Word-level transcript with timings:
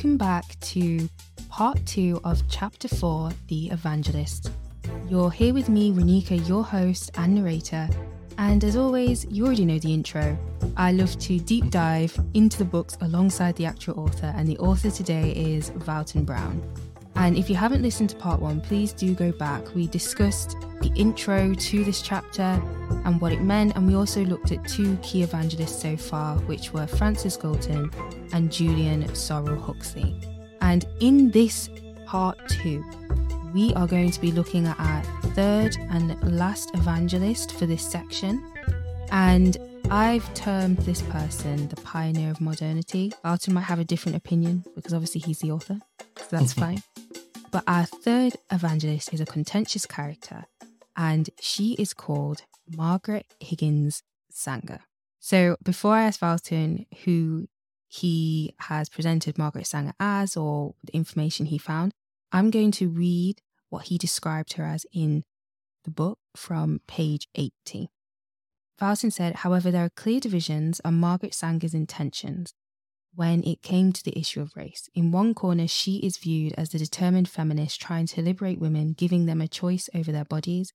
welcome 0.00 0.16
back 0.16 0.58
to 0.60 1.06
part 1.50 1.76
two 1.84 2.18
of 2.24 2.42
chapter 2.48 2.88
four 2.88 3.30
The 3.48 3.68
Evangelist. 3.68 4.50
You're 5.10 5.30
here 5.30 5.52
with 5.52 5.68
me, 5.68 5.92
Renika, 5.92 6.48
your 6.48 6.64
host 6.64 7.10
and 7.18 7.34
narrator. 7.34 7.86
And 8.38 8.64
as 8.64 8.76
always, 8.76 9.26
you 9.26 9.44
already 9.44 9.66
know 9.66 9.78
the 9.78 9.92
intro. 9.92 10.38
I 10.78 10.92
love 10.92 11.18
to 11.18 11.38
deep 11.38 11.68
dive 11.68 12.18
into 12.32 12.56
the 12.56 12.64
books 12.64 12.96
alongside 13.02 13.56
the 13.56 13.66
actual 13.66 14.00
author, 14.00 14.32
and 14.34 14.48
the 14.48 14.56
author 14.56 14.90
today 14.90 15.32
is 15.32 15.68
Valton 15.68 16.24
Brown. 16.24 16.62
And 17.16 17.36
if 17.36 17.50
you 17.50 17.56
haven't 17.56 17.82
listened 17.82 18.08
to 18.08 18.16
part 18.16 18.40
one, 18.40 18.62
please 18.62 18.94
do 18.94 19.14
go 19.14 19.32
back. 19.32 19.74
We 19.74 19.86
discussed 19.86 20.56
the 20.80 20.92
intro 20.94 21.54
to 21.54 21.84
this 21.84 22.02
chapter 22.02 22.60
and 23.04 23.20
what 23.20 23.32
it 23.32 23.40
meant, 23.40 23.76
and 23.76 23.86
we 23.86 23.94
also 23.94 24.24
looked 24.24 24.52
at 24.52 24.66
two 24.66 24.96
key 25.02 25.22
evangelists 25.22 25.80
so 25.80 25.96
far, 25.96 26.36
which 26.40 26.72
were 26.72 26.86
Francis 26.86 27.36
Galton 27.36 27.90
and 28.32 28.50
Julian 28.50 29.04
Sorell 29.10 29.60
Huxley. 29.60 30.14
And 30.60 30.86
in 31.00 31.30
this 31.30 31.68
part 32.06 32.38
two, 32.48 32.84
we 33.52 33.74
are 33.74 33.86
going 33.86 34.10
to 34.10 34.20
be 34.20 34.32
looking 34.32 34.66
at 34.66 34.78
our 34.78 35.02
third 35.34 35.76
and 35.90 36.20
last 36.36 36.74
evangelist 36.74 37.52
for 37.52 37.66
this 37.66 37.88
section. 37.88 38.44
And 39.10 39.56
I've 39.90 40.32
termed 40.34 40.78
this 40.78 41.02
person 41.02 41.68
the 41.68 41.76
pioneer 41.76 42.30
of 42.30 42.40
modernity. 42.40 43.12
Valton 43.24 43.54
might 43.54 43.62
have 43.62 43.80
a 43.80 43.84
different 43.84 44.16
opinion 44.16 44.64
because 44.76 44.94
obviously 44.94 45.20
he's 45.20 45.40
the 45.40 45.50
author, 45.50 45.80
so 46.16 46.24
that's 46.30 46.52
fine. 46.64 46.82
But 47.50 47.64
our 47.66 47.84
third 47.84 48.34
evangelist 48.52 49.12
is 49.12 49.20
a 49.20 49.26
contentious 49.26 49.84
character, 49.86 50.44
and 50.96 51.30
she 51.40 51.74
is 51.74 51.94
called 51.94 52.42
Margaret 52.68 53.34
Higgins 53.40 54.02
Sanger. 54.30 54.80
So 55.18 55.56
before 55.62 55.94
I 55.94 56.04
ask 56.04 56.20
Valton 56.20 56.86
who 57.04 57.48
he 57.88 58.54
has 58.60 58.88
presented 58.88 59.36
Margaret 59.36 59.66
Sanger 59.66 59.92
as 59.98 60.36
or 60.36 60.74
the 60.84 60.94
information 60.94 61.46
he 61.46 61.58
found, 61.58 61.92
I'm 62.32 62.50
going 62.50 62.70
to 62.72 62.88
read 62.88 63.40
what 63.68 63.84
he 63.84 63.98
described 63.98 64.54
her 64.54 64.64
as 64.64 64.86
in 64.92 65.24
the 65.84 65.90
book 65.90 66.18
from 66.36 66.80
page 66.86 67.28
80. 67.34 67.88
Valton 68.78 69.12
said, 69.12 69.36
however, 69.36 69.70
there 69.70 69.84
are 69.84 69.90
clear 69.90 70.20
divisions 70.20 70.80
on 70.84 70.94
Margaret 70.94 71.34
Sanger's 71.34 71.74
intentions 71.74 72.54
when 73.14 73.42
it 73.44 73.62
came 73.62 73.92
to 73.92 74.04
the 74.04 74.18
issue 74.18 74.40
of 74.40 74.56
race. 74.56 74.88
In 74.94 75.12
one 75.12 75.34
corner, 75.34 75.66
she 75.66 75.96
is 75.98 76.16
viewed 76.16 76.54
as 76.56 76.70
the 76.70 76.78
determined 76.78 77.28
feminist 77.28 77.80
trying 77.80 78.06
to 78.06 78.22
liberate 78.22 78.60
women, 78.60 78.92
giving 78.92 79.26
them 79.26 79.40
a 79.40 79.48
choice 79.48 79.88
over 79.94 80.12
their 80.12 80.24
bodies. 80.24 80.72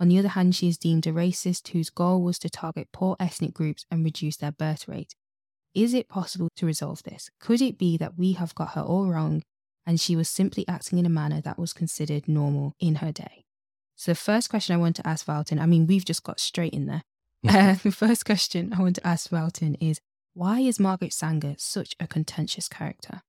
On 0.00 0.08
the 0.08 0.18
other 0.18 0.28
hand, 0.28 0.54
she 0.54 0.68
is 0.68 0.78
deemed 0.78 1.06
a 1.06 1.12
racist 1.12 1.68
whose 1.68 1.90
goal 1.90 2.22
was 2.22 2.38
to 2.40 2.50
target 2.50 2.88
poor 2.92 3.16
ethnic 3.18 3.52
groups 3.52 3.84
and 3.90 4.04
reduce 4.04 4.36
their 4.36 4.52
birth 4.52 4.86
rate. 4.86 5.14
Is 5.74 5.94
it 5.94 6.08
possible 6.08 6.48
to 6.56 6.66
resolve 6.66 7.02
this? 7.02 7.30
Could 7.40 7.60
it 7.60 7.78
be 7.78 7.96
that 7.96 8.18
we 8.18 8.32
have 8.32 8.54
got 8.54 8.70
her 8.70 8.80
all 8.80 9.06
wrong 9.08 9.42
and 9.86 10.00
she 10.00 10.16
was 10.16 10.28
simply 10.28 10.66
acting 10.68 10.98
in 10.98 11.06
a 11.06 11.10
manner 11.10 11.40
that 11.40 11.58
was 11.58 11.72
considered 11.72 12.28
normal 12.28 12.74
in 12.78 12.96
her 12.96 13.12
day? 13.12 13.44
So, 13.96 14.12
the 14.12 14.16
first 14.16 14.48
question 14.48 14.74
I 14.74 14.78
want 14.78 14.96
to 14.96 15.06
ask 15.06 15.26
Valton, 15.26 15.60
I 15.60 15.66
mean, 15.66 15.86
we've 15.86 16.04
just 16.04 16.22
got 16.22 16.38
straight 16.38 16.72
in 16.72 16.86
there. 16.86 17.02
uh, 17.48 17.74
the 17.82 17.90
first 17.90 18.24
question 18.24 18.72
I 18.72 18.80
want 18.80 18.96
to 18.96 19.06
ask 19.06 19.28
Valton 19.30 19.76
is 19.80 20.00
why 20.38 20.60
is 20.60 20.78
Margaret 20.78 21.12
Sanger 21.12 21.56
such 21.58 21.96
a 21.98 22.06
contentious 22.06 22.68
character? 22.68 23.22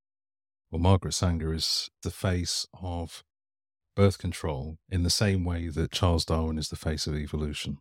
Well, 0.69 0.79
Margaret 0.79 1.16
Sanger 1.16 1.51
is 1.55 1.89
the 2.03 2.11
face 2.11 2.67
of 2.79 3.23
birth 3.95 4.19
control 4.19 4.77
in 4.91 5.01
the 5.01 5.09
same 5.09 5.43
way 5.43 5.69
that 5.69 5.91
Charles 5.91 6.23
Darwin 6.23 6.59
is 6.59 6.69
the 6.69 6.75
face 6.75 7.07
of 7.07 7.16
evolution. 7.16 7.79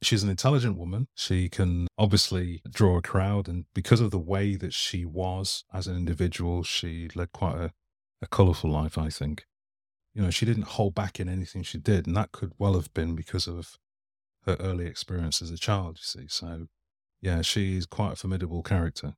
She's 0.00 0.22
an 0.22 0.30
intelligent 0.30 0.78
woman. 0.78 1.08
She 1.14 1.50
can 1.50 1.88
obviously 1.98 2.62
draw 2.70 2.96
a 2.96 3.02
crowd. 3.02 3.48
And 3.48 3.66
because 3.74 4.00
of 4.00 4.12
the 4.12 4.18
way 4.18 4.56
that 4.56 4.72
she 4.72 5.04
was 5.04 5.62
as 5.74 5.86
an 5.86 5.94
individual, 5.94 6.62
she 6.62 7.10
led 7.14 7.32
quite 7.32 7.56
a, 7.56 7.72
a 8.22 8.26
colourful 8.26 8.70
life, 8.70 8.96
I 8.96 9.10
think. 9.10 9.44
You 10.14 10.22
know, 10.22 10.30
she 10.30 10.46
didn't 10.46 10.68
hold 10.68 10.94
back 10.94 11.20
in 11.20 11.28
anything 11.28 11.62
she 11.64 11.76
did. 11.76 12.06
And 12.06 12.16
that 12.16 12.32
could 12.32 12.52
well 12.58 12.72
have 12.72 12.94
been 12.94 13.14
because 13.14 13.46
of 13.46 13.76
her 14.46 14.56
early 14.58 14.86
experience 14.86 15.42
as 15.42 15.50
a 15.50 15.58
child, 15.58 15.98
you 15.98 16.22
see. 16.22 16.28
So 16.28 16.68
yeah, 17.20 17.42
she's 17.42 17.86
quite 17.86 18.12
a 18.12 18.16
formidable 18.16 18.62
character. 18.62 19.14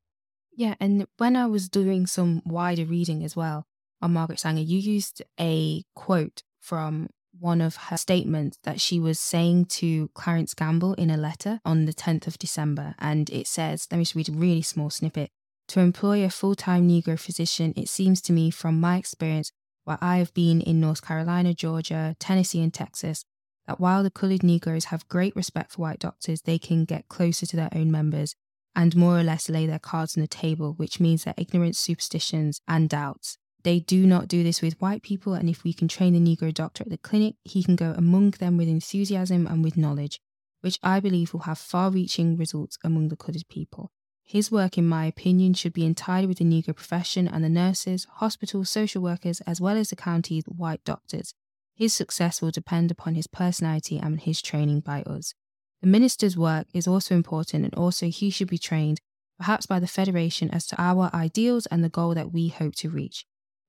Yeah, 0.55 0.75
and 0.81 1.07
when 1.17 1.37
I 1.37 1.47
was 1.47 1.69
doing 1.69 2.07
some 2.07 2.43
wider 2.45 2.85
reading 2.85 3.25
as 3.25 3.35
well 3.35 3.67
on 4.01 4.13
Margaret 4.13 4.41
Sanger, 4.41 4.61
you 4.61 4.79
used 4.79 5.23
a 5.41 5.85
quote 5.95 6.43
from 6.61 7.09
one 7.39 7.61
of 7.61 7.77
her 7.77 7.97
statements 7.97 8.59
that 8.65 8.81
she 8.81 9.01
was 9.01 9.19
saying 9.19 9.65
to 9.65 10.09
Clarence 10.15 10.55
Gamble 10.55 10.95
in 10.95 11.11
a 11.11 11.17
letter 11.17 11.61
on 11.65 11.87
the 11.87 11.95
10th 11.95 12.27
of 12.27 12.39
December. 12.39 12.95
And 12.99 13.31
it 13.31 13.47
says, 13.47 13.89
let 13.91 13.99
me 13.99 14.05
just 14.05 14.15
read 14.15 14.29
a 14.29 14.33
really 14.33 14.63
small 14.63 14.91
snippet. 14.91 15.31
To 15.69 15.81
employ 15.81 16.25
a 16.25 16.31
full 16.31 16.55
time 16.55 16.89
Negro 16.89 17.19
physician, 17.19 17.73
it 17.77 17.89
seems 17.89 18.21
to 18.23 18.33
me 18.33 18.51
from 18.51 18.79
my 18.79 18.99
experience 18.99 19.51
where 19.85 19.99
I 20.01 20.19
have 20.19 20.35
been 20.35 20.61
in 20.61 20.81
North 20.81 21.03
Carolina, 21.05 21.55
Georgia, 21.55 22.15
Tennessee, 22.19 22.63
and 22.63 22.73
Texas, 22.73 23.25
that 23.67 23.81
while 23.81 24.03
the 24.03 24.11
coloured 24.11 24.43
Negroes 24.43 24.87
have 24.87 25.09
great 25.09 25.35
respect 25.37 25.73
for 25.73 25.83
white 25.83 25.99
doctors, 25.99 26.43
they 26.43 26.59
can 26.59 26.85
get 26.85 27.09
closer 27.09 27.47
to 27.47 27.57
their 27.57 27.71
own 27.75 27.91
members 27.91 28.35
and 28.75 28.97
more 28.97 29.19
or 29.19 29.23
less 29.23 29.49
lay 29.49 29.67
their 29.67 29.79
cards 29.79 30.17
on 30.17 30.23
the 30.23 30.29
table, 30.29 30.73
which 30.75 31.01
means 31.01 31.25
their 31.25 31.35
ignorance, 31.37 31.79
superstitions, 31.79 32.61
and 32.67 32.89
doubts. 32.89 33.39
They 33.65 33.81
do 33.81 34.07
not 34.07 34.29
do 34.29 34.43
this 34.43 34.61
with 34.61 34.81
white 34.81 35.03
people, 35.03 35.35
and 35.35 35.49
if 35.49 35.63
we 35.63 35.73
can 35.73 35.89
train 35.89 36.15
the 36.15 36.37
Negro 36.37 36.53
doctor 36.53 36.83
at 36.83 36.91
the 36.91 36.99
clinic, 36.99 37.37
he 37.45 37.63
can 37.63 37.77
go 37.77 37.95
among 37.97 38.31
them 38.33 38.57
with 38.57 38.69
enthusiasm 38.69 39.47
and 39.47 39.63
with 39.63 39.77
knowledge, 39.77 40.21
which 40.63 40.79
I 40.83 41.01
believe 41.01 41.33
will 41.33 41.41
have 41.41 41.59
far 41.59 41.91
reaching 41.91 42.37
results 42.37 42.79
among 42.83 43.09
the 43.09 43.17
coloured 43.17 43.47
people. 43.49 43.93
His 44.25 44.51
work, 44.51 44.79
in 44.79 44.89
my 44.89 45.05
opinion, 45.07 45.55
should 45.55 45.73
be 45.73 45.85
entirely 45.85 46.27
with 46.27 46.39
the 46.39 46.45
Negro 46.45 46.75
profession 46.75 47.29
and 47.29 47.45
the 47.45 47.49
nurses, 47.49 48.07
hospital 48.15 48.65
social 48.65 49.03
workers, 49.03 49.41
as 49.43 49.61
well 49.61 49.77
as 49.77 49.91
the 49.91 49.97
county's 49.97 50.45
white 50.45 50.83
doctors, 50.85 51.35
his 51.75 51.95
success 51.95 52.41
will 52.41 52.51
depend 52.51 52.91
upon 52.91 53.15
his 53.15 53.27
personality 53.27 53.99
and 53.99 54.21
his 54.21 54.43
training 54.43 54.81
by 54.81 55.03
us. 55.03 55.35
The 55.81 55.89
minister's 55.89 56.37
work 56.37 56.67
is 56.73 56.87
also 56.87 57.15
important, 57.15 57.65
and 57.65 57.75
also 57.75 58.07
he 58.07 58.31
should 58.31 58.49
be 58.49 58.59
trained, 58.59 59.01
perhaps 59.39 59.67
by 59.67 59.81
the 59.81 59.87
Federation, 59.87 60.51
as 60.51 60.67
to 60.69 60.81
our 60.81 61.11
ideals 61.13 61.67
and 61.67 61.83
the 61.83 61.89
goal 61.89 62.15
that 62.15 62.33
we 62.33 62.49
hope 62.49 62.75
to 62.77 62.91
reach. 62.91 63.25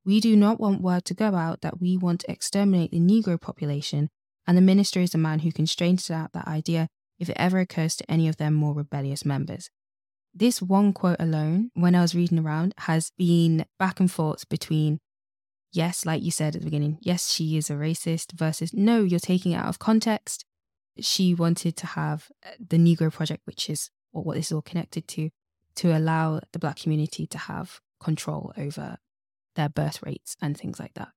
We 0.06 0.20
do 0.20 0.36
not 0.36 0.60
want 0.60 0.82
word 0.82 1.06
to 1.06 1.14
go 1.14 1.34
out 1.34 1.62
that 1.62 1.80
we 1.80 1.98
want 1.98 2.22
to 2.22 2.32
exterminate 2.32 2.92
the 2.92 3.00
Negro 3.00 3.40
population, 3.40 4.10
and 4.46 4.58
the 4.58 4.62
minister 4.62 5.00
is 5.00 5.12
the 5.12 5.18
man 5.18 5.40
who 5.40 5.52
can 5.52 5.66
straighten 5.66 6.16
out 6.16 6.34
that 6.34 6.48
idea 6.48 6.88
if 7.20 7.30
it 7.30 7.38
ever 7.40 7.60
occurs 7.60 7.96
to 7.96 8.12
any 8.12 8.28
of 8.28 8.38
their 8.38 8.52
more 8.52 8.74
rebellious 8.74 9.26
members. 9.26 9.70
This 10.36 10.62
one 10.62 10.94
quote 10.94 11.18
alone, 11.20 11.70
when 11.74 11.96
I 11.96 12.02
was 12.02 12.16
reading 12.16 12.40
around, 12.40 12.74
has 12.80 13.12
been 13.18 13.66
back 13.80 14.00
and 14.00 14.12
forth 14.12 14.50
between 14.50 15.00
yes, 15.74 16.06
like 16.06 16.24
you 16.24 16.32
said 16.32 16.56
at 16.56 16.62
the 16.62 16.66
beginning, 16.66 17.00
yes, 17.02 17.32
she 17.32 17.58
is 17.58 17.70
a 17.70 17.74
racist 17.74 18.32
versus 18.34 18.74
no, 18.74 19.04
you're 19.04 19.20
taking 19.20 19.52
it 19.52 19.58
out 19.58 19.68
of 19.68 19.80
context. 19.80 20.46
She 21.00 21.34
wanted 21.34 21.76
to 21.78 21.88
have 21.88 22.30
uh, 22.46 22.52
the 22.60 22.78
Negro 22.78 23.12
Project, 23.12 23.42
which 23.46 23.70
is 23.70 23.90
what 24.12 24.36
this 24.36 24.48
is 24.48 24.52
all 24.52 24.62
connected 24.62 25.08
to, 25.10 25.32
to 25.76 25.98
allow 25.98 26.40
the 26.52 26.60
black 26.60 26.78
community 26.78 27.26
to 27.28 27.38
have 27.38 27.82
control 28.00 28.54
over 28.58 28.98
their 29.56 29.70
birth 29.70 30.04
rates 30.04 30.38
and 30.42 30.56
things 30.56 30.80
like 30.80 30.94
that. 30.94 31.10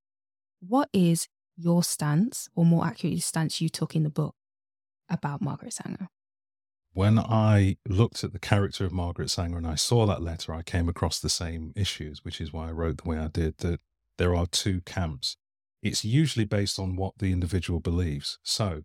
What 0.61 0.89
is 0.93 1.29
your 1.57 1.83
stance, 1.83 2.49
or 2.55 2.65
more 2.65 2.87
accurately, 2.87 3.17
the 3.17 3.23
stance 3.23 3.61
you 3.61 3.69
took 3.69 3.95
in 3.95 4.03
the 4.03 4.11
book 4.11 4.35
about 5.11 5.43
Margaret 5.43 5.75
Sanger? 5.75 6.09
When 6.93 7.19
I 7.19 7.77
looked 7.87 8.25
at 8.25 8.33
the 8.33 8.39
character 8.39 8.87
of 8.87 8.93
Margaret 8.93 9.31
Sanger 9.31 9.59
and 9.59 9.67
I 9.67 9.75
saw 9.75 10.07
that 10.07 10.23
letter, 10.23 10.55
I 10.55 10.63
came 10.63 10.89
across 10.89 11.19
the 11.19 11.29
same 11.29 11.75
issues, 11.77 12.25
which 12.25 12.41
is 12.41 12.55
why 12.55 12.69
I 12.69 12.73
wrote 12.73 13.03
the 13.03 13.09
way 13.09 13.19
I 13.19 13.29
did. 13.29 13.59
That 13.59 13.81
there 14.19 14.35
are 14.35 14.47
two 14.47 14.81
camps. 14.83 15.37
It's 15.83 16.05
usually 16.05 16.45
based 16.45 16.79
on 16.79 16.97
what 16.97 17.19
the 17.19 17.33
individual 17.33 17.81
believes. 17.81 18.39
So, 18.43 18.83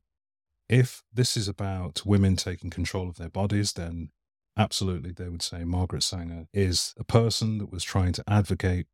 if 0.69 1.03
this 1.11 1.35
is 1.35 1.47
about 1.47 2.05
women 2.05 2.35
taking 2.35 2.69
control 2.69 3.09
of 3.09 3.17
their 3.17 3.29
bodies, 3.29 3.73
then 3.73 4.09
absolutely 4.57 5.11
they 5.11 5.27
would 5.27 5.41
say 5.41 5.63
Margaret 5.63 6.03
Sanger 6.03 6.45
is 6.53 6.93
a 6.97 7.03
person 7.03 7.57
that 7.57 7.71
was 7.71 7.83
trying 7.83 8.13
to 8.13 8.23
advocate 8.27 8.87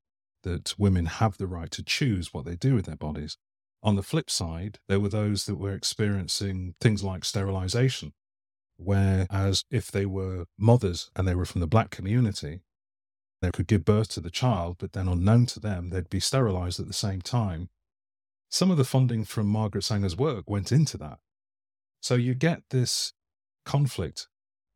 that 0.44 0.74
women 0.78 1.06
have 1.06 1.38
the 1.38 1.48
right 1.48 1.70
to 1.72 1.84
choose 1.84 2.34
what 2.34 2.46
they 2.46 2.56
do 2.56 2.76
with 2.76 2.86
their 2.86 2.96
bodies. 2.96 3.38
On 3.84 3.96
the 3.96 4.04
flip 4.04 4.30
side, 4.30 4.80
there 4.88 5.00
were 5.00 5.10
those 5.10 5.46
that 5.46 5.56
were 5.56 5.74
experiencing 5.74 6.76
things 6.82 7.04
like 7.04 7.26
sterilization, 7.26 8.14
whereas 8.78 9.64
if 9.70 9.92
they 9.92 10.06
were 10.06 10.46
mothers 10.58 11.12
and 11.16 11.28
they 11.28 11.36
were 11.36 11.46
from 11.46 11.62
the 11.62 11.68
black 11.68 11.90
community, 11.90 12.62
they 13.42 13.52
could 13.52 13.68
give 13.68 13.86
birth 13.86 14.10
to 14.10 14.22
the 14.22 14.32
child, 14.32 14.78
but 14.80 14.94
then 14.94 15.08
unknown 15.08 15.46
to 15.48 15.60
them, 15.60 15.90
they'd 15.90 16.10
be 16.10 16.20
sterilized 16.20 16.80
at 16.80 16.88
the 16.88 16.94
same 16.94 17.22
time. 17.22 17.70
Some 18.50 18.72
of 18.72 18.78
the 18.78 18.86
funding 18.86 19.26
from 19.26 19.48
Margaret 19.48 19.84
Sanger's 19.84 20.16
work 20.16 20.50
went 20.50 20.72
into 20.72 20.98
that. 20.98 21.20
So 22.02 22.16
you 22.16 22.34
get 22.34 22.64
this 22.70 23.14
conflict 23.66 24.28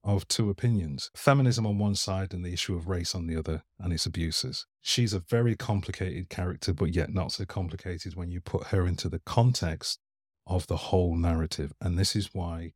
of 0.03 0.27
two 0.27 0.49
opinions 0.49 1.11
feminism 1.15 1.65
on 1.65 1.77
one 1.77 1.95
side 1.95 2.33
and 2.33 2.43
the 2.43 2.53
issue 2.53 2.75
of 2.75 2.87
race 2.87 3.13
on 3.13 3.27
the 3.27 3.35
other 3.35 3.63
and 3.79 3.93
its 3.93 4.05
abuses. 4.05 4.65
She's 4.81 5.13
a 5.13 5.19
very 5.19 5.55
complicated 5.55 6.29
character, 6.29 6.73
but 6.73 6.95
yet 6.95 7.13
not 7.13 7.31
so 7.31 7.45
complicated 7.45 8.15
when 8.15 8.31
you 8.31 8.41
put 8.41 8.67
her 8.67 8.87
into 8.87 9.09
the 9.09 9.21
context 9.25 9.99
of 10.47 10.67
the 10.67 10.77
whole 10.77 11.15
narrative. 11.15 11.71
And 11.79 11.97
this 11.97 12.15
is 12.15 12.31
why 12.33 12.73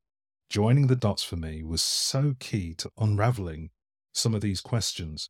joining 0.49 0.87
the 0.87 0.95
dots 0.95 1.23
for 1.23 1.35
me 1.35 1.63
was 1.63 1.81
so 1.81 2.35
key 2.39 2.75
to 2.75 2.91
unraveling 2.97 3.71
some 4.13 4.35
of 4.35 4.41
these 4.41 4.61
questions 4.61 5.29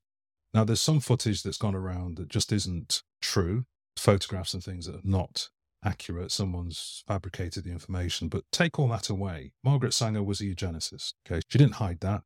Now, 0.55 0.63
there's 0.63 0.79
some 0.79 1.01
footage 1.01 1.43
that's 1.43 1.57
gone 1.57 1.75
around 1.75 2.15
that 2.15 2.29
just 2.29 2.53
isn't 2.53 3.03
true, 3.21 3.65
photographs 3.97 4.53
and 4.53 4.63
things 4.63 4.85
that 4.85 4.95
are 4.95 5.01
not 5.03 5.49
accurate. 5.83 6.31
Someone's 6.31 7.03
fabricated 7.05 7.65
the 7.65 7.71
information, 7.71 8.29
but 8.29 8.45
take 8.53 8.79
all 8.79 8.87
that 8.87 9.09
away. 9.09 9.51
Margaret 9.65 9.93
Sanger 9.93 10.23
was 10.23 10.39
a 10.39 10.45
eugenicist. 10.45 11.15
Okay. 11.29 11.41
She 11.49 11.57
didn't 11.57 11.75
hide 11.75 11.99
that. 11.99 12.21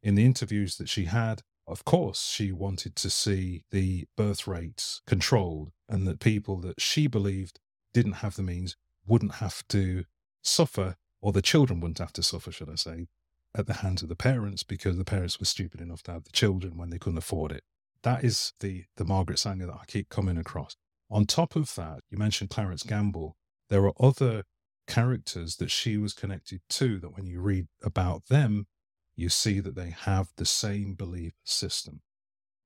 In 0.00 0.14
the 0.14 0.24
interviews 0.24 0.76
that 0.76 0.88
she 0.88 1.06
had, 1.06 1.42
of 1.66 1.84
course, 1.84 2.28
she 2.28 2.52
wanted 2.52 2.94
to 2.94 3.10
see 3.10 3.64
the 3.72 4.06
birth 4.16 4.46
rates 4.46 5.02
controlled 5.04 5.72
and 5.88 6.06
that 6.06 6.20
people 6.20 6.60
that 6.60 6.80
she 6.80 7.08
believed 7.08 7.58
didn't 7.92 8.12
have 8.12 8.36
the 8.36 8.44
means 8.44 8.76
wouldn't 9.08 9.34
have 9.36 9.66
to 9.68 10.04
suffer, 10.40 10.94
or 11.20 11.32
the 11.32 11.42
children 11.42 11.80
wouldn't 11.80 11.98
have 11.98 12.12
to 12.12 12.22
suffer, 12.22 12.52
should 12.52 12.70
I 12.70 12.76
say, 12.76 13.08
at 13.56 13.66
the 13.66 13.74
hands 13.74 14.02
of 14.02 14.08
the 14.08 14.14
parents 14.14 14.62
because 14.62 14.96
the 14.96 15.04
parents 15.04 15.40
were 15.40 15.46
stupid 15.46 15.80
enough 15.80 16.04
to 16.04 16.12
have 16.12 16.24
the 16.24 16.30
children 16.30 16.76
when 16.76 16.90
they 16.90 16.98
couldn't 16.98 17.18
afford 17.18 17.50
it. 17.50 17.64
That 18.02 18.24
is 18.24 18.52
the, 18.60 18.84
the 18.96 19.04
Margaret 19.04 19.38
Sanger 19.38 19.66
that 19.66 19.78
I 19.80 19.84
keep 19.86 20.08
coming 20.08 20.36
across. 20.36 20.76
On 21.10 21.24
top 21.24 21.56
of 21.56 21.74
that, 21.74 22.00
you 22.10 22.18
mentioned 22.18 22.50
Clarence 22.50 22.82
Gamble. 22.82 23.36
There 23.68 23.84
are 23.84 23.92
other 24.00 24.44
characters 24.86 25.56
that 25.56 25.70
she 25.70 25.96
was 25.96 26.12
connected 26.12 26.60
to 26.70 26.98
that 26.98 27.14
when 27.14 27.26
you 27.26 27.40
read 27.40 27.66
about 27.82 28.26
them, 28.28 28.66
you 29.14 29.28
see 29.28 29.60
that 29.60 29.76
they 29.76 29.90
have 29.90 30.30
the 30.36 30.46
same 30.46 30.94
belief 30.94 31.32
system. 31.44 32.00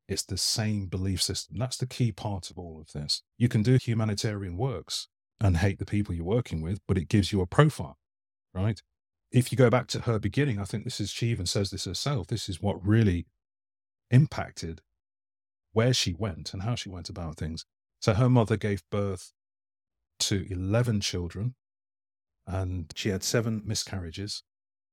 It's 0.09 0.23
the 0.23 0.39
same 0.39 0.87
belief 0.87 1.21
system. 1.21 1.59
That's 1.59 1.77
the 1.77 1.87
key 1.87 2.13
part 2.13 2.51
of 2.51 2.59
all 2.59 2.81
of 2.81 2.93
this. 2.93 3.23
You 3.37 3.49
can 3.49 3.63
do 3.63 3.79
humanitarian 3.81 4.57
works 4.57 5.09
and 5.41 5.59
hate 5.59 5.79
the 5.79 5.85
people 5.85 6.15
you're 6.15 6.25
working 6.25 6.63
with, 6.63 6.79
but 6.87 6.97
it 6.97 7.09
gives 7.09 7.33
you 7.33 7.41
a 7.41 7.47
profile, 7.47 7.99
right? 8.55 8.81
If 9.33 9.51
you 9.51 9.59
go 9.59 9.69
back 9.69 9.89
to 9.89 10.03
her 10.03 10.19
beginning, 10.19 10.61
I 10.61 10.65
think 10.65 10.85
this 10.85 11.01
is, 11.01 11.11
she 11.11 11.27
even 11.27 11.47
says 11.47 11.71
this 11.71 11.85
herself, 11.85 12.29
this 12.29 12.49
is 12.49 12.63
what 12.63 12.85
really 12.87 13.27
impacted 14.11 14.81
where 15.77 15.93
she 15.93 16.15
went 16.15 16.55
and 16.55 16.63
how 16.63 16.75
she 16.75 16.89
went 16.89 17.11
about 17.11 17.37
things. 17.37 17.67
So 18.01 18.15
her 18.15 18.31
mother 18.31 18.57
gave 18.57 18.83
birth 18.91 19.35
to 20.21 20.47
11 20.51 21.03
children 21.03 21.55
and 22.47 22.91
she 22.97 23.11
had 23.11 23.23
seven 23.23 23.61
miscarriages. 23.63 24.43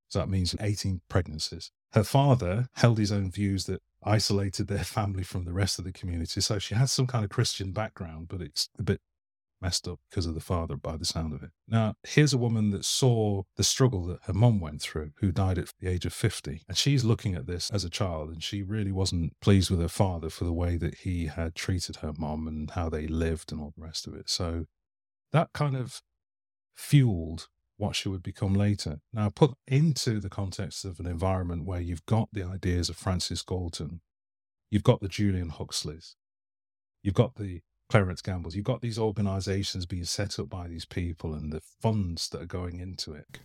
So 0.09 0.19
that 0.19 0.27
means 0.27 0.57
18 0.59 0.99
pregnancies. 1.07 1.71
Her 1.93 2.03
father 2.03 2.67
held 2.73 2.97
his 2.97 3.13
own 3.13 3.31
views 3.31 3.63
that 3.67 3.81
isolated 4.03 4.67
their 4.67 4.83
family 4.83 5.23
from 5.23 5.45
the 5.45 5.53
rest 5.53 5.79
of 5.79 5.85
the 5.85 5.93
community. 5.93 6.41
So 6.41 6.59
she 6.59 6.75
has 6.75 6.91
some 6.91 7.07
kind 7.07 7.23
of 7.23 7.29
Christian 7.31 7.71
background, 7.71 8.27
but 8.27 8.41
it's 8.41 8.67
a 8.77 8.83
bit 8.83 8.99
messed 9.63 9.87
up 9.87 9.99
because 10.09 10.25
of 10.25 10.35
the 10.35 10.41
father 10.41 10.75
by 10.75 10.97
the 10.97 11.05
sound 11.05 11.33
of 11.33 11.41
it. 11.41 11.51
Now, 11.67 11.95
here's 12.03 12.33
a 12.33 12.37
woman 12.37 12.71
that 12.71 12.83
saw 12.83 13.43
the 13.55 13.63
struggle 13.63 14.05
that 14.07 14.23
her 14.25 14.33
mom 14.33 14.59
went 14.59 14.81
through, 14.81 15.11
who 15.21 15.31
died 15.31 15.57
at 15.57 15.71
the 15.79 15.87
age 15.87 16.05
of 16.05 16.13
50. 16.13 16.63
And 16.67 16.77
she's 16.77 17.05
looking 17.05 17.33
at 17.33 17.47
this 17.47 17.71
as 17.71 17.85
a 17.85 17.89
child, 17.89 18.29
and 18.29 18.43
she 18.43 18.61
really 18.61 18.91
wasn't 18.91 19.39
pleased 19.39 19.71
with 19.71 19.79
her 19.79 19.87
father 19.87 20.29
for 20.29 20.43
the 20.43 20.53
way 20.53 20.75
that 20.77 20.95
he 20.95 21.27
had 21.27 21.55
treated 21.55 21.97
her 21.97 22.11
mom 22.17 22.47
and 22.47 22.69
how 22.71 22.89
they 22.89 23.07
lived 23.07 23.51
and 23.51 23.61
all 23.61 23.73
the 23.75 23.83
rest 23.83 24.05
of 24.05 24.13
it. 24.13 24.29
So 24.29 24.65
that 25.31 25.53
kind 25.53 25.77
of 25.77 26.01
fueled 26.75 27.47
what 27.77 27.95
she 27.95 28.09
would 28.09 28.23
become 28.23 28.53
later. 28.53 28.99
Now, 29.11 29.29
put 29.29 29.53
into 29.67 30.19
the 30.19 30.29
context 30.29 30.85
of 30.85 30.99
an 30.99 31.07
environment 31.07 31.65
where 31.65 31.81
you've 31.81 32.05
got 32.05 32.29
the 32.31 32.43
ideas 32.43 32.89
of 32.89 32.97
Francis 32.97 33.41
Galton, 33.41 34.01
you've 34.69 34.83
got 34.83 35.01
the 35.01 35.07
Julian 35.07 35.49
Huxleys, 35.49 36.15
you've 37.01 37.15
got 37.15 37.35
the 37.35 37.61
Clarence 37.93 38.23
Gambles. 38.23 38.55
You've 38.55 38.65
got 38.65 38.81
these 38.81 38.97
organizations 38.97 39.85
being 39.85 40.05
set 40.05 40.39
up 40.39 40.49
by 40.49 40.67
these 40.67 40.83
people 40.83 41.35
and 41.35 41.53
the 41.53 41.61
funds 41.79 42.27
that 42.29 42.41
are 42.41 42.47
going 42.47 42.79
into 42.79 43.13
it. 43.13 43.37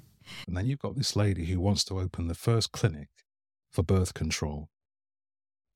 And 0.47 0.57
then 0.57 0.65
you've 0.65 0.79
got 0.79 0.97
this 0.97 1.15
lady 1.15 1.45
who 1.45 1.61
wants 1.61 1.85
to 1.85 2.01
open 2.01 2.29
the 2.29 2.35
first 2.35 2.73
clinic 2.73 3.09
for 3.71 3.83
birth 3.83 4.15
control. 4.15 4.71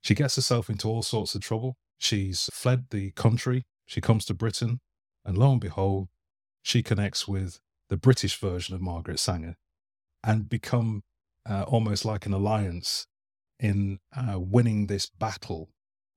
She 0.00 0.14
gets 0.14 0.36
herself 0.36 0.70
into 0.70 0.88
all 0.88 1.02
sorts 1.02 1.34
of 1.34 1.42
trouble. 1.42 1.76
She's 1.98 2.48
fled 2.50 2.86
the 2.88 3.10
country. 3.10 3.66
She 3.84 4.00
comes 4.00 4.24
to 4.24 4.32
Britain. 4.32 4.80
And 5.22 5.36
lo 5.36 5.52
and 5.52 5.60
behold, 5.60 6.08
she 6.62 6.82
connects 6.82 7.28
with 7.28 7.60
the 7.90 7.98
British 7.98 8.40
version 8.40 8.74
of 8.74 8.80
Margaret 8.80 9.18
Sanger 9.18 9.56
and 10.24 10.48
become 10.48 11.02
uh, 11.44 11.64
almost 11.64 12.06
like 12.06 12.24
an 12.24 12.32
alliance 12.32 13.06
in 13.60 13.98
uh, 14.16 14.40
winning 14.40 14.86
this 14.86 15.10
battle 15.10 15.68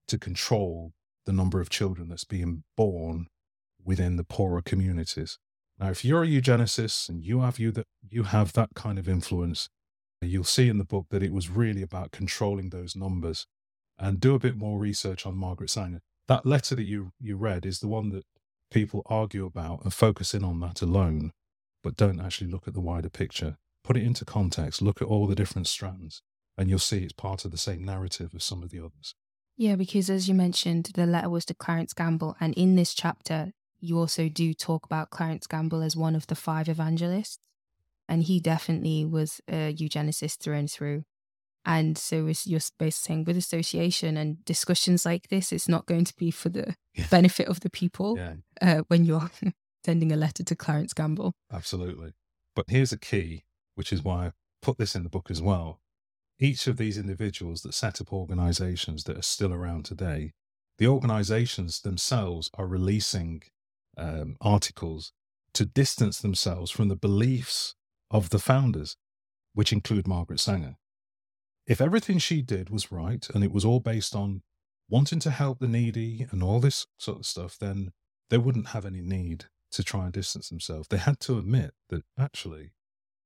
to 0.07 0.17
control 0.17 0.93
the 1.25 1.33
number 1.33 1.59
of 1.59 1.69
children 1.69 2.09
that's 2.09 2.23
being 2.23 2.63
born 2.77 3.27
within 3.83 4.15
the 4.15 4.23
poorer 4.23 4.61
communities. 4.61 5.37
Now, 5.79 5.89
if 5.89 6.05
you're 6.05 6.23
a 6.23 6.27
eugenicist 6.27 7.09
and 7.09 7.23
you 7.23 7.41
have 7.41 7.59
you 7.59 7.71
that 7.71 7.87
you 8.09 8.23
have 8.23 8.53
that 8.53 8.69
kind 8.75 8.97
of 8.97 9.09
influence, 9.09 9.69
you'll 10.21 10.43
see 10.43 10.69
in 10.69 10.77
the 10.77 10.85
book 10.85 11.07
that 11.09 11.23
it 11.23 11.33
was 11.33 11.49
really 11.49 11.81
about 11.81 12.11
controlling 12.11 12.69
those 12.69 12.95
numbers. 12.95 13.45
And 13.97 14.19
do 14.19 14.35
a 14.35 14.39
bit 14.39 14.57
more 14.57 14.77
research 14.77 15.25
on 15.25 15.37
Margaret 15.37 15.69
Sanger. 15.69 16.01
That 16.27 16.45
letter 16.45 16.75
that 16.75 16.83
you 16.83 17.11
you 17.19 17.37
read 17.37 17.65
is 17.65 17.79
the 17.79 17.87
one 17.87 18.09
that 18.09 18.25
people 18.69 19.03
argue 19.05 19.45
about 19.45 19.83
and 19.83 19.93
focus 19.93 20.33
in 20.33 20.43
on 20.43 20.59
that 20.59 20.81
alone, 20.81 21.31
but 21.81 21.95
don't 21.95 22.19
actually 22.19 22.51
look 22.51 22.67
at 22.67 22.73
the 22.73 22.81
wider 22.81 23.09
picture. 23.09 23.55
Put 23.85 23.95
it 23.95 24.03
into 24.03 24.25
context, 24.25 24.81
look 24.81 25.01
at 25.01 25.07
all 25.07 25.27
the 25.27 25.35
different 25.35 25.67
strands, 25.67 26.21
and 26.57 26.69
you'll 26.69 26.79
see 26.79 27.03
it's 27.03 27.13
part 27.13 27.45
of 27.45 27.51
the 27.51 27.57
same 27.57 27.85
narrative 27.85 28.31
as 28.35 28.43
some 28.43 28.63
of 28.63 28.69
the 28.69 28.79
others. 28.79 29.15
Yeah, 29.57 29.75
because 29.75 30.09
as 30.09 30.27
you 30.27 30.35
mentioned, 30.35 30.91
the 30.95 31.05
letter 31.05 31.29
was 31.29 31.45
to 31.45 31.53
Clarence 31.53 31.93
Gamble. 31.93 32.35
And 32.39 32.53
in 32.55 32.75
this 32.75 32.93
chapter, 32.93 33.53
you 33.79 33.97
also 33.97 34.27
do 34.27 34.53
talk 34.53 34.85
about 34.85 35.11
Clarence 35.11 35.47
Gamble 35.47 35.81
as 35.81 35.95
one 35.95 36.15
of 36.15 36.27
the 36.27 36.35
five 36.35 36.67
evangelists. 36.67 37.39
And 38.07 38.23
he 38.23 38.39
definitely 38.39 39.05
was 39.05 39.41
a 39.47 39.73
eugenicist 39.73 40.39
through 40.39 40.55
and 40.55 40.69
through. 40.69 41.03
And 41.65 41.97
so 41.97 42.17
you're 42.17 42.59
basically 42.77 42.91
saying 42.91 43.23
with 43.23 43.37
association 43.37 44.17
and 44.17 44.43
discussions 44.45 45.05
like 45.05 45.29
this, 45.29 45.51
it's 45.51 45.67
not 45.67 45.87
going 45.87 46.05
to 46.05 46.15
be 46.15 46.29
for 46.29 46.49
the 46.49 46.75
yeah. 46.93 47.07
benefit 47.09 47.47
of 47.47 47.61
the 47.61 47.71
people 47.71 48.17
yeah. 48.17 48.33
uh, 48.61 48.83
when 48.87 49.05
you're 49.05 49.31
sending 49.85 50.11
a 50.11 50.15
letter 50.15 50.43
to 50.43 50.55
Clarence 50.55 50.93
Gamble. 50.93 51.33
Absolutely. 51.51 52.13
But 52.55 52.65
here's 52.67 52.91
a 52.91 52.99
key, 52.99 53.45
which 53.73 53.91
is 53.91 54.03
why 54.03 54.27
I 54.27 54.31
put 54.61 54.77
this 54.77 54.95
in 54.95 55.03
the 55.03 55.09
book 55.09 55.31
as 55.31 55.41
well 55.41 55.79
each 56.39 56.67
of 56.67 56.77
these 56.77 56.97
individuals 56.97 57.61
that 57.61 57.73
set 57.73 58.01
up 58.01 58.11
organizations 58.11 59.03
that 59.05 59.17
are 59.17 59.23
still 59.23 59.53
around 59.53 59.85
today, 59.85 60.33
the 60.77 60.87
organizations 60.87 61.81
themselves 61.81 62.49
are 62.55 62.67
releasing 62.67 63.41
um, 63.97 64.35
articles 64.41 65.13
to 65.53 65.65
distance 65.65 66.19
themselves 66.19 66.69
from 66.69 66.89
the 66.89 66.97
beliefs 66.97 67.75
of 68.11 68.29
the 68.29 68.39
founders, 68.39 68.97
which 69.53 69.71
include 69.71 70.07
Margaret 70.07 70.39
Sanger. 70.39 70.75
If 71.65 71.79
everything 71.79 72.17
she 72.17 72.41
did 72.41 72.69
was 72.69 72.91
right 72.91 73.25
and 73.33 73.43
it 73.43 73.51
was 73.51 73.65
all 73.65 73.79
based 73.79 74.15
on 74.15 74.41
wanting 74.89 75.19
to 75.19 75.31
help 75.31 75.59
the 75.59 75.67
needy 75.67 76.27
and 76.29 76.43
all 76.43 76.59
this 76.59 76.85
sort 76.97 77.19
of 77.19 77.25
stuff, 77.25 77.57
then 77.57 77.91
they 78.29 78.37
wouldn't 78.37 78.69
have 78.69 78.85
any 78.85 79.01
need 79.01 79.45
to 79.71 79.83
try 79.83 80.03
and 80.03 80.13
distance 80.13 80.49
themselves. 80.49 80.87
They 80.89 80.97
had 80.97 81.19
to 81.21 81.39
admit 81.39 81.73
that 81.89 82.03
actually 82.19 82.73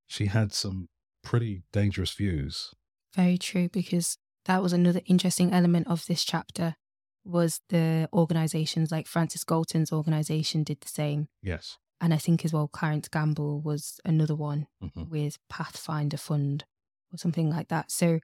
she 0.06 0.26
had 0.26 0.52
some 0.52 0.88
pretty 1.22 1.64
dangerous 1.72 2.12
views 2.12 2.72
very 3.14 3.38
true, 3.38 3.68
because 3.72 4.18
that 4.44 4.62
was 4.62 4.72
another 4.72 5.00
interesting 5.06 5.52
element 5.52 5.88
of 5.88 6.06
this 6.06 6.24
chapter 6.24 6.76
was 7.24 7.60
the 7.68 8.08
organizations 8.12 8.90
like 8.90 9.06
Francis 9.06 9.44
Galton's 9.44 9.92
organization 9.92 10.64
did 10.64 10.80
the 10.80 10.88
same. 10.88 11.28
Yes. 11.42 11.76
And 12.00 12.14
I 12.14 12.16
think 12.16 12.44
as 12.44 12.52
well 12.52 12.66
Clarence 12.66 13.08
Gamble 13.08 13.60
was 13.60 14.00
another 14.04 14.34
one 14.34 14.66
mm-hmm. 14.82 15.10
with 15.10 15.36
Pathfinder 15.50 16.16
Fund 16.16 16.64
or 17.12 17.18
something 17.18 17.50
like 17.50 17.68
that. 17.68 17.90
So 17.90 18.20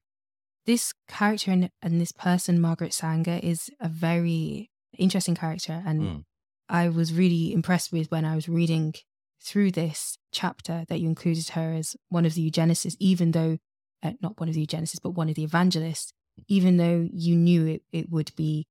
this 0.65 0.95
character 1.09 1.51
and, 1.51 1.71
and 1.83 2.01
this 2.01 2.13
person, 2.13 2.61
Margaret 2.61 2.95
Sanger, 2.95 3.39
is 3.43 3.71
a 3.79 3.89
very 3.89 4.71
interesting 4.97 5.35
character. 5.35 5.83
And 5.85 6.01
mm. 6.01 6.25
I 6.69 6.89
was 6.89 7.13
really 7.13 7.53
impressed 7.53 7.93
with 7.93 8.11
when 8.11 8.25
I 8.25 8.35
was 8.35 8.49
reading 8.49 8.95
through 9.43 9.73
this 9.73 10.17
chapter 10.33 10.85
that 10.89 10.99
you 10.99 11.09
included 11.09 11.51
her 11.51 11.75
as 11.75 11.97
one 12.09 12.25
of 12.25 12.35
the 12.35 12.51
eugenicists, 12.51 12.97
even 12.99 13.33
though 13.33 13.59
uh, 14.03 14.13
not 14.21 14.39
one 14.39 14.49
of 14.49 14.55
the 14.55 14.67
eugenicists, 14.67 15.03
but 15.03 15.11
one 15.11 15.29
of 15.29 15.35
the 15.35 15.45
evangelists, 15.45 16.13
even 16.49 16.77
though 16.77 17.09
you 17.13 17.37
knew 17.37 17.67
it, 17.67 17.83
it 17.93 18.11
would 18.11 18.33
be 18.37 18.67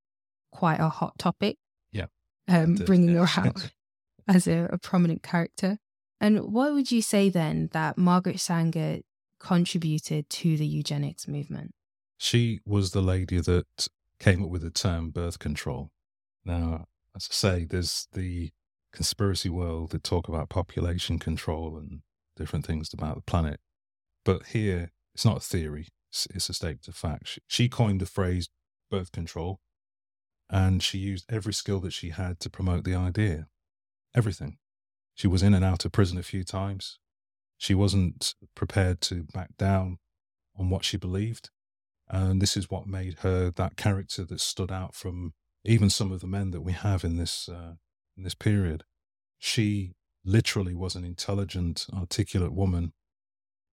quite 0.51 0.79
a 0.79 0.89
hot 0.89 1.17
topic. 1.17 1.57
Yeah. 1.91 2.05
Um, 2.47 2.75
bringing 2.75 3.15
her 3.15 3.27
out 3.37 3.71
as 4.27 4.47
a, 4.47 4.69
a 4.71 4.77
prominent 4.77 5.23
character. 5.23 5.77
And 6.21 6.53
what 6.53 6.73
would 6.73 6.91
you 6.91 7.01
say 7.01 7.29
then 7.29 7.69
that 7.73 7.97
Margaret 7.97 8.39
Sanger 8.39 8.99
contributed 9.39 10.29
to 10.29 10.57
the 10.57 10.65
eugenics 10.65 11.27
movement? 11.27 11.73
She 12.17 12.61
was 12.65 12.91
the 12.91 13.01
lady 13.01 13.39
that 13.41 13.87
came 14.19 14.43
up 14.43 14.49
with 14.49 14.61
the 14.61 14.69
term 14.69 15.11
birth 15.11 15.39
control. 15.39 15.91
Now, 16.45 16.85
as 17.15 17.27
I 17.29 17.33
say, 17.33 17.65
there's 17.65 18.07
the 18.13 18.51
conspiracy 18.93 19.49
world 19.49 19.91
that 19.91 20.03
talk 20.03 20.27
about 20.27 20.49
population 20.49 21.19
control 21.19 21.77
and 21.77 22.01
different 22.37 22.65
things 22.65 22.93
about 22.93 23.15
the 23.15 23.21
planet. 23.21 23.59
But 24.23 24.47
here, 24.47 24.91
it's 25.15 25.25
not 25.25 25.37
a 25.37 25.39
theory, 25.39 25.87
it's, 26.11 26.27
it's 26.27 26.49
a 26.49 26.53
statement 26.53 26.87
of 26.87 26.95
fact. 26.95 27.27
She, 27.27 27.41
she 27.47 27.69
coined 27.69 28.01
the 28.01 28.05
phrase 28.05 28.49
birth 28.91 29.11
control 29.11 29.59
and 30.49 30.83
she 30.83 30.99
used 30.99 31.25
every 31.29 31.53
skill 31.53 31.79
that 31.79 31.93
she 31.93 32.09
had 32.09 32.39
to 32.41 32.49
promote 32.49 32.83
the 32.83 32.93
idea. 32.93 33.47
Everything. 34.13 34.57
She 35.15 35.27
was 35.27 35.41
in 35.41 35.53
and 35.53 35.65
out 35.65 35.85
of 35.85 35.91
prison 35.91 36.17
a 36.17 36.23
few 36.23 36.43
times. 36.43 36.99
She 37.57 37.73
wasn't 37.73 38.35
prepared 38.53 39.01
to 39.01 39.23
back 39.33 39.57
down 39.57 39.97
on 40.57 40.69
what 40.69 40.83
she 40.83 40.97
believed. 40.97 41.49
And 42.07 42.41
this 42.41 42.55
is 42.55 42.69
what 42.69 42.85
made 42.85 43.19
her 43.19 43.49
that 43.51 43.77
character 43.77 44.23
that 44.25 44.39
stood 44.39 44.71
out 44.71 44.93
from 44.93 45.33
even 45.63 45.89
some 45.89 46.11
of 46.11 46.21
the 46.21 46.27
men 46.27 46.51
that 46.51 46.61
we 46.61 46.73
have 46.73 47.03
in 47.03 47.17
this 47.17 47.49
uh, 47.49 47.73
in 48.15 48.23
this 48.23 48.35
period. 48.35 48.83
She 49.39 49.93
literally 50.23 50.75
was 50.75 50.95
an 50.95 51.03
intelligent, 51.03 51.87
articulate 51.93 52.53
woman 52.53 52.93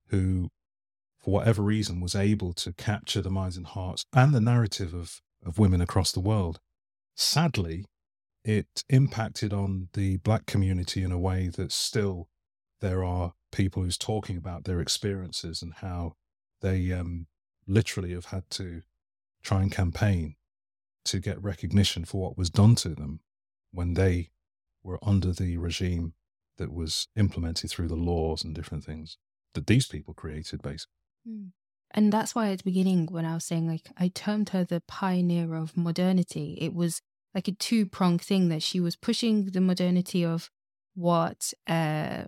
who, 0.08 0.50
for 1.22 1.32
whatever 1.32 1.62
reason, 1.62 2.00
was 2.00 2.14
able 2.14 2.52
to 2.54 2.72
capture 2.72 3.22
the 3.22 3.30
minds 3.30 3.56
and 3.56 3.66
hearts 3.66 4.04
and 4.12 4.34
the 4.34 4.40
narrative 4.40 4.92
of, 4.92 5.20
of 5.44 5.58
women 5.58 5.80
across 5.80 6.12
the 6.12 6.20
world. 6.20 6.58
Sadly, 7.14 7.84
it 8.44 8.82
impacted 8.88 9.52
on 9.52 9.88
the 9.92 10.16
black 10.18 10.46
community 10.46 11.02
in 11.02 11.12
a 11.12 11.18
way 11.18 11.48
that 11.48 11.70
still 11.70 12.28
there 12.80 13.04
are 13.04 13.34
people 13.52 13.82
who's 13.82 13.98
talking 13.98 14.36
about 14.36 14.64
their 14.64 14.80
experiences 14.80 15.62
and 15.62 15.74
how 15.74 16.14
they 16.60 16.90
um, 16.90 17.26
literally 17.66 18.12
have 18.12 18.26
had 18.26 18.48
to 18.50 18.82
try 19.42 19.62
and 19.62 19.70
campaign 19.70 20.34
to 21.04 21.20
get 21.20 21.42
recognition 21.42 22.04
for 22.04 22.20
what 22.20 22.38
was 22.38 22.50
done 22.50 22.74
to 22.76 22.90
them 22.90 23.20
when 23.70 23.94
they 23.94 24.30
were 24.82 24.98
under 25.02 25.32
the 25.32 25.56
regime 25.56 26.14
that 26.58 26.72
was 26.72 27.08
implemented 27.16 27.70
through 27.70 27.88
the 27.88 27.94
laws 27.94 28.44
and 28.44 28.54
different 28.54 28.84
things 28.84 29.16
that 29.54 29.66
these 29.66 29.86
people 29.86 30.14
created, 30.14 30.62
basically. 30.62 30.94
Mm. 31.28 31.50
And 31.94 32.12
that's 32.12 32.34
why 32.34 32.50
at 32.50 32.58
the 32.58 32.64
beginning, 32.64 33.08
when 33.10 33.24
I 33.24 33.34
was 33.34 33.44
saying, 33.44 33.68
like, 33.68 33.88
I 33.98 34.08
termed 34.08 34.50
her 34.50 34.64
the 34.64 34.82
pioneer 34.88 35.54
of 35.54 35.76
modernity, 35.76 36.56
it 36.60 36.74
was 36.74 37.02
like 37.34 37.48
a 37.48 37.52
two 37.52 37.86
pronged 37.86 38.22
thing 38.22 38.48
that 38.48 38.62
she 38.62 38.80
was 38.80 38.96
pushing 38.96 39.46
the 39.46 39.60
modernity 39.60 40.24
of 40.24 40.50
what 40.94 41.52
uh, 41.66 42.24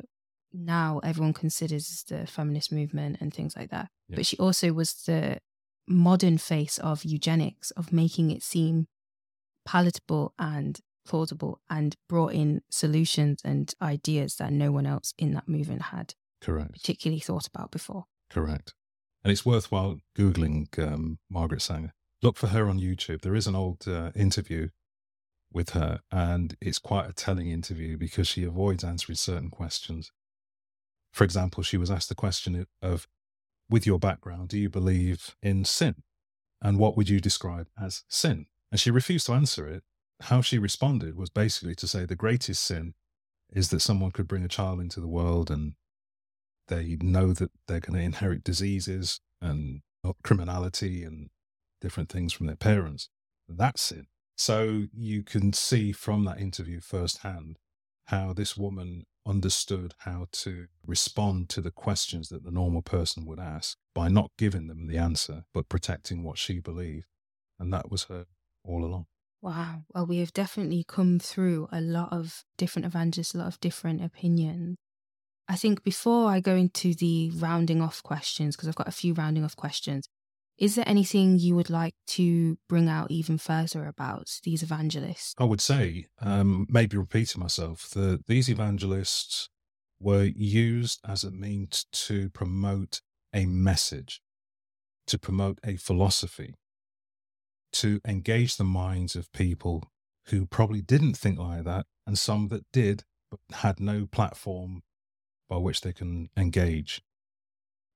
now 0.53 1.01
everyone 1.03 1.33
considers 1.33 2.05
the 2.09 2.27
feminist 2.27 2.73
movement 2.73 3.19
and 3.21 3.33
things 3.33 3.57
like 3.57 3.71
that. 3.71 3.89
Yeah. 4.09 4.17
But 4.17 4.27
she 4.27 4.37
also 4.37 4.73
was 4.73 4.95
the 5.07 5.39
modern 5.87 6.39
face 6.39 6.79
of 6.79 7.05
eugenics, 7.05 7.71
of 7.73 7.93
making 7.93 8.31
it 8.31 8.43
seem 8.43 8.87
palatable 9.65 10.35
and 10.39 10.81
plausible 11.07 11.61
and 11.69 11.97
brought 12.09 12.33
in 12.33 12.63
solutions 12.71 13.41
and 13.45 13.75
ideas 13.81 14.37
that 14.37 14.53
no 14.53 14.73
one 14.73 14.87
else 14.87 15.13
in 15.19 15.33
that 15.35 15.49
movement 15.49 15.83
had 15.83 16.15
correct 16.41 16.73
particularly 16.73 17.21
thought 17.21 17.47
about 17.47 17.71
before 17.71 18.05
correct 18.31 18.75
and 19.25 19.33
it's 19.33 19.47
worthwhile 19.47 19.99
googling 20.17 20.67
um, 20.79 21.19
margaret 21.31 21.63
sanger 21.63 21.95
look 22.23 22.37
for 22.37 22.49
her 22.49 22.69
on 22.69 22.79
youtube 22.79 23.23
there 23.23 23.35
is 23.35 23.47
an 23.47 23.57
old 23.57 23.87
uh, 23.89 24.11
interview 24.15 24.69
with 25.53 25.71
her 25.71 26.01
and 26.11 26.57
it's 26.61 26.79
quite 26.79 27.09
a 27.09 27.13
telling 27.13 27.49
interview 27.49 27.97
because 27.97 28.29
she 28.29 28.45
avoids 28.45 28.85
answering 28.85 29.17
certain 29.17 29.51
questions 29.51 30.11
for 31.15 31.23
example, 31.23 31.63
she 31.63 31.77
was 31.77 31.93
asked 31.93 32.09
the 32.09 32.17
question 32.17 32.67
of, 32.83 33.07
with 33.71 33.87
your 33.87 34.01
background, 34.01 34.49
do 34.49 34.59
you 34.59 34.69
believe 34.69 35.37
in 35.45 35.65
sin? 35.65 36.03
And 36.61 36.77
what 36.77 36.97
would 36.97 37.09
you 37.09 37.21
describe 37.21 37.69
as 37.81 38.03
sin? 38.09 38.47
And 38.73 38.81
she 38.81 38.91
refused 38.91 39.27
to 39.27 39.35
answer 39.35 39.69
it. 39.69 39.85
How 40.23 40.41
she 40.41 40.59
responded 40.59 41.15
was 41.15 41.31
basically 41.31 41.77
to 41.77 41.87
say 41.87 42.05
the 42.05 42.17
greatest 42.17 42.65
sin 42.65 42.95
is 43.53 43.69
that 43.71 43.79
someone 43.79 44.11
could 44.11 44.27
bring 44.27 44.43
a 44.43 44.49
child 44.49 44.81
into 44.81 45.01
the 45.01 45.07
world 45.07 45.53
and 45.53 45.75
they 46.69 46.97
know 47.01 47.33
that 47.33 47.51
they're 47.67 47.81
going 47.81 47.99
to 47.99 48.05
inherit 48.05 48.45
diseases 48.45 49.21
and 49.41 49.81
criminality 50.23 51.05
and 51.05 51.31
different 51.81 52.09
things 52.09 52.33
from 52.33 52.47
their 52.47 52.57
parents. 52.57 53.09
That's 53.49 53.93
it. 53.93 54.07
So 54.37 54.85
you 54.93 55.23
can 55.23 55.53
see 55.53 55.93
from 55.93 56.25
that 56.25 56.41
interview 56.41 56.81
firsthand 56.81 57.59
how 58.07 58.33
this 58.33 58.57
woman 58.57 59.05
understood 59.27 59.95
how 59.99 60.27
to 60.33 60.67
respond 60.87 61.49
to 61.51 61.61
the 61.61 61.71
questions 61.71 62.29
that 62.29 62.45
the 62.45 62.51
normal 62.51 62.83
person 62.83 63.25
would 63.25 63.41
ask 63.41 63.79
by 63.95 64.09
not 64.09 64.31
giving 64.37 64.67
them 64.67 64.87
the 64.87 64.99
answer, 64.99 65.45
but 65.55 65.69
protecting 65.69 66.23
what 66.23 66.37
she 66.37 66.59
believed. 66.59 67.07
And 67.59 67.73
that 67.73 67.91
was 67.91 68.05
her 68.05 68.27
all 68.65 68.85
along. 68.85 69.07
Wow. 69.41 69.83
Well, 69.95 70.07
we 70.07 70.19
have 70.19 70.33
definitely 70.33 70.85
come 70.87 71.19
through 71.19 71.69
a 71.71 71.81
lot 71.81 72.13
of 72.13 72.45
different 72.57 72.87
evangelists, 72.87 73.35
a 73.35 73.39
lot 73.39 73.47
of 73.47 73.61
different 73.61 74.03
opinions. 74.03 74.77
I 75.49 75.57
think 75.57 75.83
before 75.85 76.31
I 76.31 76.41
go 76.41 76.55
into 76.55 76.95
the 76.95 77.31
rounding 77.37 77.83
off 77.83 78.03
questions, 78.03 78.57
because 78.57 78.69
I've 78.69 78.75
got 78.75 78.89
a 78.89 78.93
few 78.93 79.13
rounding 79.15 79.45
off 79.45 79.57
questions, 79.57 80.09
is 80.57 80.77
there 80.77 80.89
anything 80.89 81.39
you 81.39 81.57
would 81.57 81.71
like 81.71 81.95
to 82.09 82.57
bring 82.69 82.89
out 82.89 83.11
even 83.11 83.39
further 83.39 83.87
about 83.87 84.39
these 84.45 84.63
evangelists? 84.63 85.35
I 85.39 85.45
would 85.45 85.61
say, 85.61 86.07
um, 86.21 86.67
maybe 86.71 86.97
repeating 86.97 87.41
myself, 87.41 87.91
that 87.91 88.27
these 88.27 88.49
evangelists 88.49 89.49
were 89.99 90.25
used 90.25 91.01
as 91.07 91.25
a 91.25 91.31
means 91.31 91.87
to 91.93 92.31
promote 92.31 93.01
a 93.33 93.47
message, 93.47 94.21
to 95.09 95.19
promote 95.19 95.59
a 95.65 95.77
philosophy, 95.77 96.55
to 97.73 98.01
engage 98.07 98.57
the 98.57 98.65
minds 98.65 99.17
of 99.17 99.33
people 99.33 99.91
who 100.27 100.47
probably 100.47 100.81
didn't 100.81 101.17
think 101.17 101.39
like 101.39 101.65
that, 101.65 101.87
and 102.07 102.19
some 102.19 102.49
that 102.49 102.65
did, 102.73 103.03
but 103.31 103.41
had 103.57 103.81
no 103.81 104.07
platform 104.07 104.83
by 105.49 105.57
which 105.57 105.83
they 105.83 105.93
can 105.93 106.31
engage. 106.37 107.03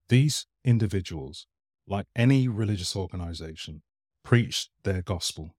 These 0.09 0.47
individuals 0.65 1.47
like 1.89 2.07
any 2.15 2.49
religious 2.49 2.95
organization, 2.95 3.83
preached 4.25 4.71
their 4.85 5.03
gospel. 5.03 5.55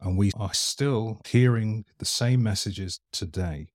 And 0.00 0.18
we 0.18 0.30
are 0.36 0.52
still 0.52 1.20
hearing 1.26 1.84
the 1.98 2.04
same 2.04 2.42
messages 2.42 3.00
today. 3.12 3.68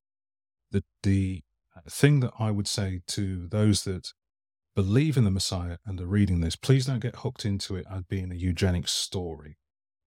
That 0.70 0.84
the 1.02 1.42
uh, 1.76 1.80
thing 1.88 2.20
that 2.20 2.32
I 2.38 2.52
would 2.52 2.68
say 2.68 3.00
to 3.08 3.48
those 3.48 3.82
that 3.84 4.12
believe 4.76 5.16
in 5.16 5.24
the 5.24 5.30
Messiah 5.30 5.78
and 5.84 6.00
are 6.00 6.06
reading 6.06 6.40
this, 6.40 6.54
please 6.54 6.86
don't 6.86 7.00
get 7.00 7.16
hooked 7.16 7.44
into 7.44 7.74
it 7.76 7.86
as 7.90 8.04
being 8.04 8.30
a 8.30 8.36
eugenics 8.36 8.92
story 8.92 9.58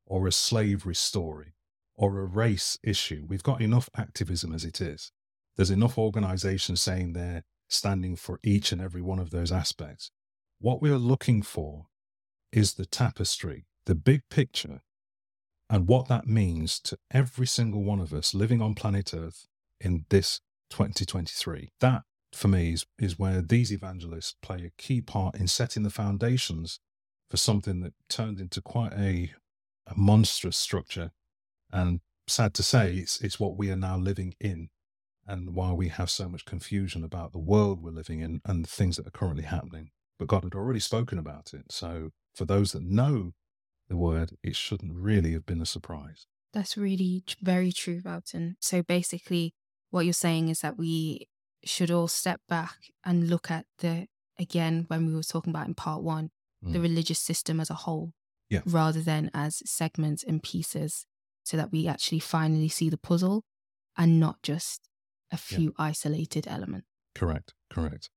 or 0.05 0.25
a 0.27 0.31
slavery 0.31 0.95
story 0.95 1.55
or 1.95 2.19
a 2.19 2.25
race 2.25 2.77
issue. 2.81 3.25
We've 3.27 3.43
got 3.43 3.61
enough 3.61 3.89
activism 3.97 4.53
as 4.53 4.63
it 4.63 4.79
is. 4.79 5.11
There's 5.55 5.71
enough 5.71 5.97
organizations 5.97 6.81
saying 6.81 7.13
they're 7.13 7.43
standing 7.69 8.15
for 8.15 8.39
each 8.43 8.71
and 8.71 8.81
every 8.81 9.01
one 9.01 9.19
of 9.19 9.31
those 9.31 9.51
aspects. 9.51 10.11
What 10.59 10.81
we 10.81 10.89
are 10.89 10.97
looking 10.97 11.41
for 11.41 11.87
is 12.51 12.75
the 12.75 12.85
tapestry, 12.85 13.65
the 13.85 13.95
big 13.95 14.21
picture, 14.29 14.81
and 15.69 15.87
what 15.87 16.07
that 16.07 16.27
means 16.27 16.79
to 16.81 16.97
every 17.11 17.47
single 17.47 17.83
one 17.83 17.99
of 17.99 18.13
us 18.13 18.33
living 18.33 18.61
on 18.61 18.75
planet 18.75 19.13
Earth 19.13 19.47
in 19.79 20.05
this 20.09 20.39
2023. 20.69 21.71
That, 21.79 22.03
for 22.31 22.47
me, 22.47 22.73
is, 22.73 22.85
is 22.99 23.19
where 23.19 23.41
these 23.41 23.71
evangelists 23.71 24.35
play 24.41 24.65
a 24.65 24.81
key 24.81 25.01
part 25.01 25.35
in 25.35 25.47
setting 25.47 25.83
the 25.83 25.89
foundations 25.89 26.79
for 27.29 27.37
something 27.37 27.81
that 27.81 27.93
turned 28.09 28.39
into 28.39 28.61
quite 28.61 28.93
a, 28.93 29.31
a 29.87 29.93
monstrous 29.95 30.57
structure. 30.57 31.11
And 31.71 32.01
sad 32.27 32.53
to 32.55 32.63
say, 32.63 32.93
it's, 32.95 33.19
it's 33.21 33.39
what 33.39 33.57
we 33.57 33.71
are 33.71 33.75
now 33.75 33.97
living 33.97 34.35
in 34.39 34.69
and 35.25 35.55
why 35.55 35.71
we 35.71 35.87
have 35.87 36.09
so 36.09 36.27
much 36.27 36.45
confusion 36.45 37.03
about 37.03 37.31
the 37.31 37.39
world 37.39 37.81
we're 37.81 37.91
living 37.91 38.19
in 38.19 38.41
and 38.45 38.63
the 38.63 38.69
things 38.69 38.97
that 38.97 39.07
are 39.07 39.11
currently 39.11 39.43
happening 39.43 39.89
but 40.19 40.27
God 40.27 40.43
had 40.43 40.55
already 40.55 40.79
spoken 40.79 41.17
about 41.17 41.53
it. 41.53 41.71
So 41.71 42.11
for 42.33 42.45
those 42.45 42.71
that 42.71 42.83
know 42.83 43.33
the 43.89 43.97
word, 43.97 44.37
it 44.43 44.55
shouldn't 44.55 44.93
really 44.95 45.33
have 45.33 45.45
been 45.45 45.61
a 45.61 45.65
surprise. 45.65 46.27
That's 46.53 46.77
really 46.77 47.23
very 47.41 47.71
true, 47.71 47.99
Valton. 47.99 48.55
So 48.59 48.83
basically, 48.83 49.53
what 49.89 50.05
you're 50.05 50.13
saying 50.13 50.49
is 50.49 50.61
that 50.61 50.77
we 50.77 51.27
should 51.65 51.91
all 51.91 52.07
step 52.07 52.41
back 52.47 52.77
and 53.03 53.29
look 53.29 53.49
at 53.49 53.65
the, 53.79 54.07
again, 54.39 54.85
when 54.87 55.07
we 55.07 55.13
were 55.13 55.23
talking 55.23 55.49
about 55.51 55.67
in 55.67 55.73
part 55.73 56.03
one, 56.03 56.29
mm. 56.63 56.73
the 56.73 56.79
religious 56.79 57.19
system 57.19 57.59
as 57.59 57.69
a 57.69 57.75
whole, 57.75 58.13
yeah. 58.49 58.61
rather 58.65 59.01
than 59.01 59.31
as 59.33 59.61
segments 59.65 60.23
and 60.23 60.43
pieces, 60.43 61.05
so 61.43 61.57
that 61.57 61.71
we 61.71 61.87
actually 61.87 62.19
finally 62.19 62.69
see 62.69 62.89
the 62.89 62.97
puzzle 62.97 63.43
and 63.97 64.19
not 64.19 64.41
just 64.43 64.87
a 65.33 65.37
few 65.37 65.73
yeah. 65.77 65.85
isolated 65.85 66.47
elements. 66.47 66.87
Correct, 67.15 67.53
correct. 67.69 68.09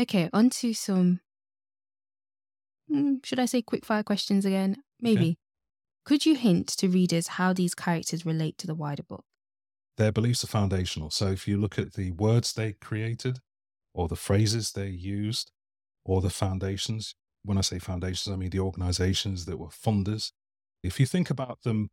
Okay, 0.00 0.28
on 0.32 0.50
to 0.50 0.74
some, 0.74 1.20
mm, 2.92 3.24
should 3.24 3.38
I 3.38 3.46
say 3.46 3.62
quick 3.62 3.86
fire 3.86 4.02
questions 4.02 4.44
again? 4.44 4.82
Maybe. 5.00 5.20
Okay. 5.20 5.36
Could 6.04 6.26
you 6.26 6.34
hint 6.34 6.68
to 6.68 6.88
readers 6.88 7.28
how 7.28 7.52
these 7.52 7.74
characters 7.74 8.26
relate 8.26 8.58
to 8.58 8.66
the 8.66 8.74
wider 8.74 9.02
book? 9.02 9.24
Their 9.96 10.12
beliefs 10.12 10.44
are 10.44 10.48
foundational. 10.48 11.10
So 11.10 11.28
if 11.28 11.48
you 11.48 11.56
look 11.56 11.78
at 11.78 11.94
the 11.94 12.10
words 12.12 12.52
they 12.52 12.72
created, 12.74 13.40
or 13.94 14.08
the 14.08 14.16
phrases 14.16 14.72
they 14.72 14.88
used, 14.88 15.50
or 16.04 16.20
the 16.20 16.30
foundations, 16.30 17.14
when 17.44 17.56
I 17.56 17.62
say 17.62 17.78
foundations, 17.78 18.32
I 18.32 18.36
mean 18.36 18.50
the 18.50 18.60
organizations 18.60 19.46
that 19.46 19.58
were 19.58 19.68
funders. 19.68 20.32
If 20.82 21.00
you 21.00 21.06
think 21.06 21.30
about 21.30 21.62
them 21.62 21.90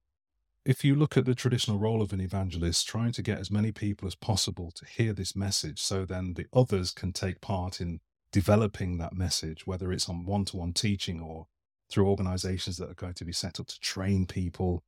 if 0.65 0.85
you 0.85 0.95
look 0.95 1.17
at 1.17 1.25
the 1.25 1.35
traditional 1.35 1.77
role 1.77 2.01
of 2.01 2.13
an 2.13 2.21
evangelist, 2.21 2.87
trying 2.87 3.11
to 3.11 3.21
get 3.21 3.39
as 3.39 3.51
many 3.51 3.71
people 3.71 4.07
as 4.07 4.15
possible 4.15 4.71
to 4.71 4.85
hear 4.85 5.11
this 5.11 5.35
message 5.35 5.81
so 5.81 6.05
then 6.05 6.35
the 6.35 6.45
others 6.53 6.91
can 6.91 7.11
take 7.11 7.41
part 7.41 7.81
in 7.81 7.99
developing 8.31 8.97
that 8.97 9.13
message, 9.13 9.67
whether 9.67 9.91
it's 9.91 10.07
on 10.07 10.25
one 10.25 10.45
to 10.45 10.57
one 10.57 10.73
teaching 10.73 11.19
or 11.19 11.47
through 11.89 12.07
organizations 12.07 12.77
that 12.77 12.89
are 12.89 12.95
going 12.95 13.13
to 13.13 13.25
be 13.25 13.33
set 13.33 13.59
up 13.59 13.67
to 13.67 13.79
train 13.79 14.25
people. 14.25 14.83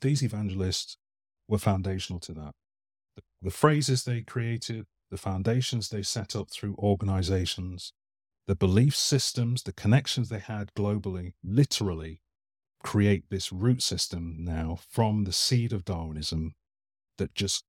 These 0.00 0.22
evangelists 0.22 0.96
were 1.46 1.58
foundational 1.58 2.18
to 2.20 2.32
that. 2.32 2.52
The, 3.16 3.22
the 3.42 3.50
phrases 3.50 4.04
they 4.04 4.22
created, 4.22 4.86
the 5.10 5.18
foundations 5.18 5.90
they 5.90 6.02
set 6.02 6.34
up 6.34 6.50
through 6.50 6.76
organizations, 6.78 7.92
the 8.46 8.56
belief 8.56 8.96
systems, 8.96 9.62
the 9.62 9.72
connections 9.72 10.30
they 10.30 10.38
had 10.38 10.72
globally, 10.74 11.34
literally 11.44 12.22
create 12.82 13.24
this 13.30 13.52
root 13.52 13.82
system 13.82 14.36
now 14.38 14.78
from 14.88 15.24
the 15.24 15.32
seed 15.32 15.72
of 15.72 15.84
Darwinism 15.84 16.54
that 17.18 17.34
just 17.34 17.64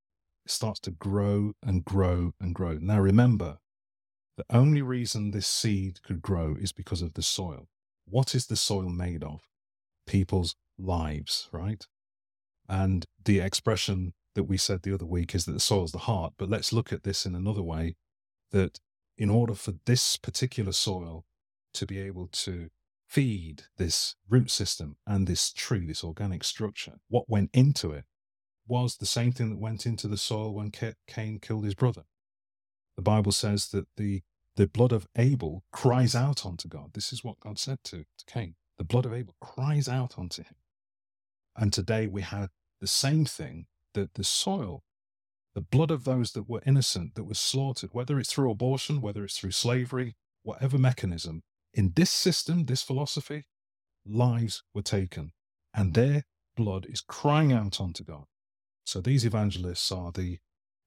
starts 0.48 0.80
to 0.82 0.92
grow 0.92 1.54
and 1.62 1.86
grow 1.86 2.34
and 2.40 2.56
grow. 2.56 2.78
Now, 2.82 3.00
remember, 3.00 3.58
the 4.38 4.46
only 4.50 4.82
reason 4.82 5.32
this 5.32 5.48
seed 5.48 6.02
could 6.04 6.22
grow 6.22 6.56
is 6.60 6.72
because 6.72 7.02
of 7.02 7.14
the 7.14 7.22
soil. 7.22 7.68
What 8.06 8.34
is 8.34 8.48
the 8.48 8.56
soil 8.56 8.90
made 8.90 9.24
of? 9.24 9.42
People's 10.08 10.56
lives, 10.78 11.48
right? 11.52 11.86
And 12.68 13.06
the 13.24 13.40
expression 13.40 14.14
that 14.36 14.44
we 14.46 14.58
said 14.58 14.84
the 14.84 14.94
other 14.94 15.06
week 15.06 15.36
is 15.36 15.46
that 15.46 15.52
the 15.52 15.60
soil 15.60 15.84
is 15.84 15.92
the 15.92 16.00
heart. 16.00 16.34
But 16.38 16.50
let's 16.50 16.74
look 16.74 16.92
at 16.94 17.04
this 17.04 17.26
in 17.26 17.36
another 17.36 17.62
way 17.62 17.96
that 18.52 18.80
in 19.18 19.30
order 19.30 19.54
for 19.54 19.74
this 19.86 20.18
particular 20.18 20.72
soil 20.72 21.26
to 21.74 21.86
be 21.86 22.00
able 22.00 22.28
to 22.28 22.70
feed 23.12 23.64
this 23.78 24.16
root 24.30 24.50
system 24.50 24.96
and 25.06 25.28
this 25.28 25.52
tree, 25.52 25.86
this 25.86 26.04
organic 26.04 26.46
structure, 26.46 26.94
what 27.10 27.30
went 27.30 27.50
into 27.54 27.92
it 27.92 28.06
was 28.66 28.96
the 28.96 29.06
same 29.06 29.34
thing 29.34 29.50
that 29.50 29.60
went 29.60 29.86
into 29.86 30.08
the 30.08 30.16
soil 30.16 30.54
when 30.54 30.72
Cain 31.08 31.40
killed 31.42 31.66
his 31.66 31.76
brother. 31.76 32.04
The 32.96 33.02
Bible 33.02 33.34
says 33.34 33.68
that 33.70 33.88
the, 33.98 34.22
the 34.56 34.68
blood 34.68 34.94
of 34.94 35.08
Abel 35.18 35.66
cries 35.74 36.16
out 36.16 36.46
unto 36.46 36.70
God. 36.70 36.92
This 36.94 37.12
is 37.12 37.22
what 37.22 37.42
God 37.42 37.60
said 37.60 37.80
to, 37.86 37.98
to 37.98 38.26
Cain. 38.28 38.56
The 38.78 38.86
blood 38.86 39.06
of 39.06 39.14
Abel 39.14 39.36
cries 39.42 39.90
out 39.90 40.18
unto 40.18 40.44
him. 40.44 40.56
And 41.58 41.74
today 41.74 42.08
we 42.08 42.22
have 42.22 42.50
the 42.80 42.88
same 42.88 43.26
thing 43.26 43.66
that 43.94 44.14
the 44.14 44.24
soil, 44.24 44.86
the 45.54 45.60
blood 45.60 45.92
of 45.92 46.06
those 46.06 46.32
that 46.32 46.48
were 46.48 46.64
innocent, 46.66 47.16
that 47.16 47.26
was 47.26 47.40
slaughtered, 47.40 47.90
whether 47.92 48.18
it's 48.20 48.32
through 48.32 48.52
abortion, 48.52 49.02
whether 49.02 49.26
it's 49.26 49.38
through 49.38 49.52
slavery, 49.52 50.16
whatever 50.44 50.78
mechanism, 50.78 51.44
in 51.74 51.94
this 51.96 52.10
system, 52.10 52.66
this 52.66 52.82
philosophy, 52.82 53.46
lives 54.06 54.64
were 54.74 54.82
taken 54.82 55.32
and 55.74 55.94
their 55.94 56.24
blood 56.56 56.86
is 56.90 57.02
crying 57.02 57.54
out 57.54 57.80
unto 57.80 58.04
God. 58.04 58.26
So 58.86 59.00
these 59.00 59.26
evangelists 59.26 59.92
are 59.92 60.12
the 60.12 60.40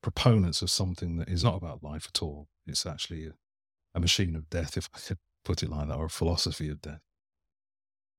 proponents 0.03 0.61
of 0.61 0.71
something 0.71 1.17
that 1.17 1.29
is 1.29 1.43
not 1.43 1.57
about 1.57 1.83
life 1.83 2.09
at 2.13 2.23
all. 2.23 2.49
It's 2.67 2.85
actually 2.85 3.27
a, 3.27 3.33
a 3.95 4.01
machine 4.01 4.37
of 4.37 4.51
death, 4.51 4.77
if 4.77 4.91
I 4.95 4.99
could 4.99 5.19
put 5.45 5.63
it 5.63 5.71
like 5.71 5.89
that, 5.89 5.97
or 5.97 6.07
a 6.07 6.11
philosophy 6.11 6.69
of 6.69 6.83
death. 6.83 7.01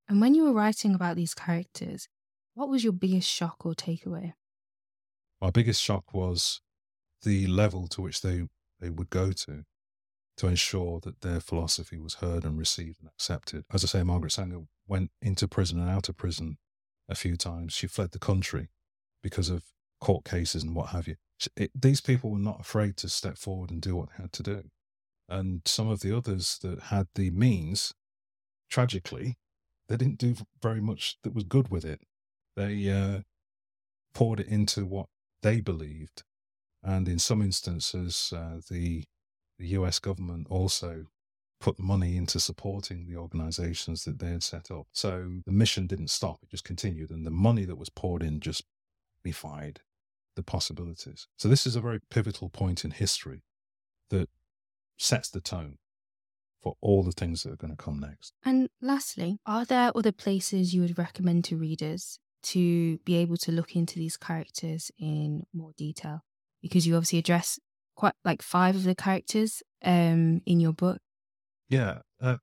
And 0.08 0.22
when 0.22 0.34
you 0.34 0.46
were 0.46 0.54
writing 0.54 0.96
about 0.96 1.16
these 1.16 1.34
characters, 1.34 2.08
what 2.54 2.70
was 2.70 2.84
your 2.84 2.94
biggest 2.94 3.30
shock 3.30 3.66
or 3.66 3.74
takeaway? 3.74 4.34
My 5.42 5.52
biggest 5.52 5.82
shock 5.82 6.14
was 6.14 6.62
the 7.24 7.48
level 7.48 7.88
to 7.90 8.02
which 8.02 8.22
they, 8.22 8.48
they 8.80 8.90
would 8.90 9.10
go 9.10 9.32
to 9.32 9.66
to 10.38 10.48
ensure 10.48 11.00
that 11.02 11.22
their 11.22 11.40
philosophy 11.40 11.98
was 11.98 12.16
heard 12.16 12.44
and 12.44 12.58
received 12.58 13.00
and 13.00 13.10
accepted. 13.10 13.64
As 13.72 13.84
I 13.84 13.88
say, 13.88 14.04
Margaret 14.04 14.32
Sanger 14.32 14.64
went 14.88 15.12
into 15.22 15.48
prison 15.48 15.80
and 15.80 15.90
out 15.90 16.10
of 16.10 16.18
prison 16.18 16.58
a 17.08 17.16
few 17.16 17.38
times. 17.38 17.74
She 17.74 17.88
fled 17.88 18.12
the 18.12 18.20
country 18.20 18.70
because 19.24 19.50
of 19.50 19.64
court 20.02 20.26
cases 20.26 20.64
and 20.64 20.76
what 20.76 20.90
have 20.90 21.08
you. 21.08 21.16
It, 21.56 21.72
these 21.74 22.02
people 22.02 22.32
were 22.32 22.40
not 22.40 22.62
afraid 22.62 22.98
to 22.98 23.10
step 23.10 23.38
forward 23.38 23.72
and 23.72 23.82
do 23.82 23.96
what 23.96 24.10
they 24.10 24.24
had 24.24 24.34
to 24.34 24.44
do. 24.44 24.64
And 25.28 25.62
some 25.66 25.90
of 25.90 26.02
the 26.02 26.16
others 26.16 26.60
that 26.62 26.84
had 26.84 27.08
the 27.16 27.32
means, 27.32 27.94
tragically, 28.70 29.38
they 29.88 29.98
didn't 29.98 30.20
do 30.20 30.36
very 30.62 30.82
much 30.82 31.18
that 31.24 31.34
was 31.34 31.44
good 31.44 31.70
with 31.70 31.86
it. 31.86 32.02
They 32.56 32.90
uh, 32.90 33.22
poured 34.14 34.40
it 34.40 34.48
into 34.48 34.86
what 34.86 35.08
they 35.42 35.62
believed. 35.62 36.24
And 36.84 37.08
in 37.08 37.20
some 37.20 37.42
instances, 37.42 38.32
uh, 38.36 38.60
the, 38.70 39.06
the 39.58 39.68
US 39.70 40.00
government 40.00 40.48
also 40.50 41.06
put 41.60 41.80
money 41.80 42.18
into 42.18 42.40
supporting 42.40 43.08
the 43.08 43.16
organizations 43.16 44.04
that 44.04 44.20
they 44.20 44.30
had 44.30 44.44
set 44.44 44.70
up. 44.70 44.88
So 44.92 45.40
the 45.46 45.52
mission 45.52 45.88
didn't 45.88 46.10
stop, 46.10 46.40
it 46.44 46.50
just 46.50 46.66
continued. 46.66 47.10
And 47.10 47.26
the 47.26 47.32
money 47.32 47.66
that 47.66 47.78
was 47.78 47.90
poured 47.90 48.22
in 48.22 48.40
just 48.40 48.64
magnified 49.26 49.82
the 50.36 50.44
possibilities. 50.44 51.28
So 51.38 51.48
this 51.48 51.66
is 51.66 51.76
a 51.76 51.82
very 51.82 52.00
pivotal 52.10 52.50
point 52.50 52.84
in 52.84 52.92
history 52.92 53.44
that 54.10 54.30
sets 54.98 55.30
the 55.30 55.42
tone 55.42 55.78
for 56.62 56.76
all 56.82 57.04
the 57.04 57.12
things 57.12 57.44
that 57.44 57.54
are 57.54 57.58
going 57.58 57.76
to 57.76 57.84
come 57.84 58.00
next. 58.00 58.34
And 58.44 58.70
lastly, 58.82 59.40
are 59.46 59.66
there 59.66 59.92
other 59.96 60.12
places 60.12 60.74
you 60.74 60.82
would 60.82 60.98
recommend 60.98 61.46
to 61.46 61.58
readers 61.58 62.20
to 62.44 62.98
be 63.00 63.16
able 63.16 63.38
to 63.38 63.52
look 63.52 63.76
into 63.76 63.98
these 63.98 64.18
characters 64.18 64.92
in 65.00 65.46
more 65.54 65.72
detail? 65.78 66.24
Because 66.62 66.86
you 66.88 66.96
obviously 66.96 67.20
address 67.20 67.60
quite 67.96 68.14
like 68.24 68.42
five 68.42 68.76
of 68.76 68.84
the 68.84 68.96
characters 68.96 69.64
um, 69.84 70.42
in 70.46 70.60
your 70.60 70.74
book. 70.74 71.00
Yeah, 71.70 72.00
uh, 72.22 72.38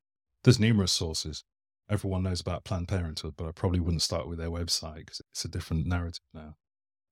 there's 0.44 0.58
numerous 0.60 0.92
sources. 0.92 1.44
Everyone 1.90 2.22
knows 2.22 2.40
about 2.40 2.64
Planned 2.64 2.88
Parenthood, 2.88 3.34
but 3.36 3.46
I 3.46 3.52
probably 3.52 3.80
wouldn't 3.80 4.02
start 4.02 4.28
with 4.28 4.38
their 4.38 4.50
website 4.50 5.00
because 5.00 5.20
it's 5.30 5.44
a 5.44 5.48
different 5.48 5.86
narrative 5.86 6.24
now. 6.32 6.56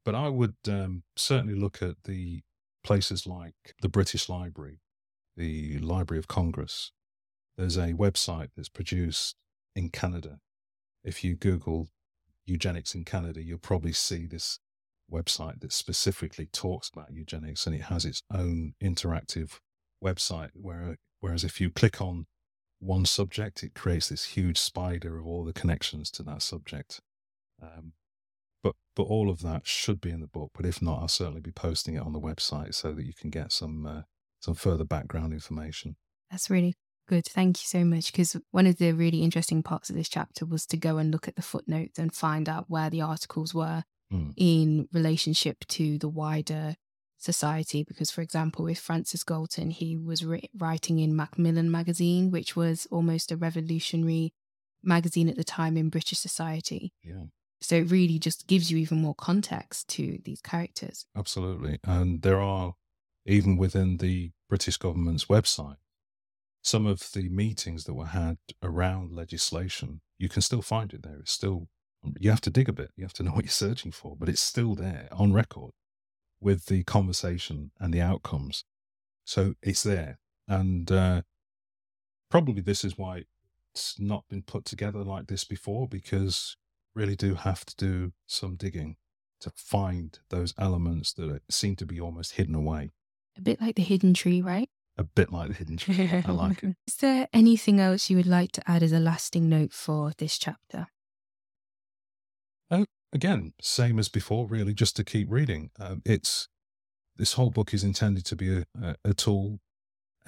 But 0.05 0.15
I 0.15 0.29
would 0.29 0.57
um, 0.67 1.03
certainly 1.17 1.55
look 1.55 1.83
at 1.83 2.05
the 2.05 2.43
places 2.83 3.27
like 3.27 3.75
the 3.83 3.89
British 3.89 4.29
Library, 4.29 4.81
the 5.37 5.79
Library 5.79 6.19
of 6.19 6.29
Congress. 6.29 6.93
There's 7.57 7.77
a 7.77 7.93
website 7.93 8.51
that's 8.57 8.71
produced 8.71 9.37
in 9.77 9.91
Canada. 9.91 10.39
If 11.05 11.23
you 11.23 11.37
Google 11.37 11.89
eugenics 12.47 12.95
in 12.95 13.05
Canada, 13.05 13.43
you'll 13.43 13.59
probably 13.59 13.93
see 13.93 14.27
this 14.27 14.61
website 15.11 15.61
that 15.61 15.73
specifically 15.73 16.47
talks 16.47 16.89
about 16.89 17.13
eugenics 17.13 17.67
and 17.67 17.75
it 17.75 17.83
has 17.83 18.05
its 18.05 18.23
own 18.33 18.75
interactive 18.83 19.59
website 20.03 20.51
where 20.55 20.97
whereas 21.21 21.45
if 21.45 21.61
you 21.61 21.71
click 21.71 22.01
on 22.01 22.27
one 22.79 23.05
subject 23.05 23.63
it 23.63 23.75
creates 23.75 24.09
this 24.09 24.25
huge 24.25 24.59
spider 24.59 25.19
of 25.19 25.27
all 25.27 25.45
the 25.45 25.53
connections 25.53 26.11
to 26.11 26.23
that 26.23 26.41
subject 26.43 27.01
um, 27.63 27.93
but 28.63 28.75
but 28.95 29.05
all 29.05 29.31
of 29.31 29.43
that 29.43 29.67
should 29.67 30.01
be 30.01 30.11
in 30.11 30.21
the 30.21 30.27
book. 30.27 30.51
But 30.55 30.67
if 30.67 30.83
not, 30.83 31.01
I'll 31.01 31.09
certainly 31.09 31.41
be 31.41 31.53
posting 31.53 31.95
it 31.95 32.03
on 32.03 32.13
the 32.13 32.21
website 32.21 32.75
so 32.75 32.93
that 32.93 33.05
you 33.05 33.13
can 33.15 33.31
get 33.31 33.53
some 33.53 33.87
uh, 33.87 34.03
some 34.41 34.55
further 34.55 34.85
background 34.85 35.33
information. 35.33 35.97
That's 36.31 36.51
really 36.51 36.75
good. 37.09 37.27
Thank 37.27 37.63
you 37.63 37.67
so 37.67 37.85
much. 37.85 38.13
Because 38.13 38.37
one 38.51 38.67
of 38.67 38.79
the 38.79 38.93
really 38.93 39.23
interesting 39.23 39.63
parts 39.63 39.91
of 39.91 39.97
this 39.97 40.09
chapter 40.09 40.45
was 40.45 40.67
to 40.67 40.77
go 40.77 40.99
and 40.99 41.11
look 41.11 41.29
at 41.29 41.37
the 41.37 41.43
footnotes 41.43 41.99
and 41.99 42.15
find 42.15 42.49
out 42.49 42.67
where 42.69 42.91
the 42.91 43.01
articles 43.01 43.55
were 43.55 43.85
mm. 44.13 44.33
in 44.37 44.89
relationship 44.93 45.65
to 45.69 45.99
the 45.99 46.09
wider 46.09 46.77
society. 47.19 47.85
Because, 47.85 48.11
for 48.11 48.23
example, 48.23 48.65
with 48.65 48.79
Francis 48.79 49.25
Galton, 49.25 49.71
he 49.71 49.97
was 49.97 50.25
ri- 50.25 50.51
writing 50.57 50.99
in 50.99 51.17
Macmillan 51.17 51.71
magazine, 51.71 52.31
which 52.31 52.57
was 52.57 52.87
almost 52.91 53.31
a 53.31 53.37
revolutionary 53.37 54.33
magazine 54.83 55.29
at 55.29 55.37
the 55.37 55.45
time 55.45 55.77
in 55.77 55.91
British 55.91 56.19
society. 56.19 56.93
Yeah. 57.03 57.25
So 57.61 57.77
it 57.77 57.91
really 57.91 58.19
just 58.19 58.47
gives 58.47 58.71
you 58.71 58.79
even 58.79 59.03
more 59.03 59.15
context 59.15 59.89
to 59.89 60.19
these 60.25 60.41
characters. 60.41 61.05
Absolutely. 61.15 61.79
And 61.85 62.23
there 62.23 62.41
are, 62.41 62.75
even 63.27 63.59
within 63.59 63.99
the 63.99 64.31
British 64.49 64.79
government's 64.79 65.27
website, 65.27 65.77
some 66.63 66.87
of 66.87 67.13
the 67.13 67.29
meetings 67.29 67.85
that 67.85 67.93
were 67.93 68.07
had 68.07 68.39
around 68.63 69.13
legislation, 69.13 70.01
you 70.19 70.31
can 70.31 70.41
still 70.41 70.63
find 70.63 70.95
it 70.95 71.03
there. 71.03 71.19
It's 71.21 71.33
still, 71.33 71.69
you 72.19 72.31
have 72.31 72.41
to 72.43 72.51
dig 72.51 72.69
a 72.69 72.73
bit. 72.73 72.91
You 72.97 73.05
have 73.05 73.13
to 73.15 73.23
know 73.23 73.33
what 73.33 73.45
you're 73.45 73.51
searching 73.51 73.93
for, 73.93 74.17
but 74.19 74.29
it's 74.29 74.41
still 74.41 74.75
there 74.75 75.09
on 75.13 75.33
record 75.33 75.73
with 76.41 76.67
the 76.67 76.83
conversation 76.85 77.71
and 77.79 77.93
the 77.93 78.01
outcomes. 78.01 78.65
So 79.25 79.55
it's 79.63 79.83
there. 79.83 80.19
And 80.49 80.91
uh, 80.91 81.23
probably 82.31 82.63
this 82.63 82.85
is 82.85 82.97
why 82.97 83.25
it's 83.73 84.01
not 84.01 84.25
been 84.29 84.43
put 84.43 84.65
together 84.65 85.05
like 85.05 85.27
this 85.27 85.45
before, 85.45 85.87
because 85.87 86.57
really 86.95 87.17
do 87.17 87.35
have 87.35 87.65
to 87.67 87.77
do 87.77 88.13
some 88.27 88.57
digging 88.57 88.97
to 89.41 89.53
find 89.55 90.19
those 90.29 90.55
elements 90.59 91.13
that 91.15 91.43
seem 91.51 91.77
to 91.77 91.87
be 91.87 92.01
almost 92.01 92.33
hidden 92.33 92.55
away. 92.55 92.91
A 93.37 93.41
bit 93.41 93.61
like 93.61 93.77
the 93.77 93.83
hidden 93.83 94.13
tree, 94.13 94.43
right? 94.43 94.69
A 94.99 95.05
bit 95.05 95.33
like 95.33 95.49
the 95.49 95.55
hidden 95.55 95.77
tree. 95.77 96.11
I 96.27 96.31
like 96.33 96.63
it. 96.63 96.75
Is 96.87 96.97
there 96.97 97.29
anything 97.33 97.81
else 97.81 98.11
you 98.11 98.17
would 98.17 98.27
like 98.27 98.53
to 98.53 98.71
add 98.71 98.83
as 98.83 98.93
a 98.93 98.99
lasting 98.99 99.49
note 99.49 99.73
for 99.73 100.13
this 100.19 100.37
chapter? 100.37 100.89
Again, 103.13 103.53
same 103.61 103.99
as 103.99 104.09
before, 104.09 104.47
really, 104.47 104.73
just 104.73 104.97
to 104.97 105.05
keep 105.05 105.31
reading. 105.31 105.71
Um, 105.79 106.03
it's 106.05 106.49
this 107.17 107.33
whole 107.35 107.51
book 107.51 107.75
is 107.75 107.83
intended 107.83 108.25
to 108.27 108.37
be 108.37 108.59
a, 108.59 108.65
a, 108.81 108.95
a 109.05 109.15
tool, 109.15 109.61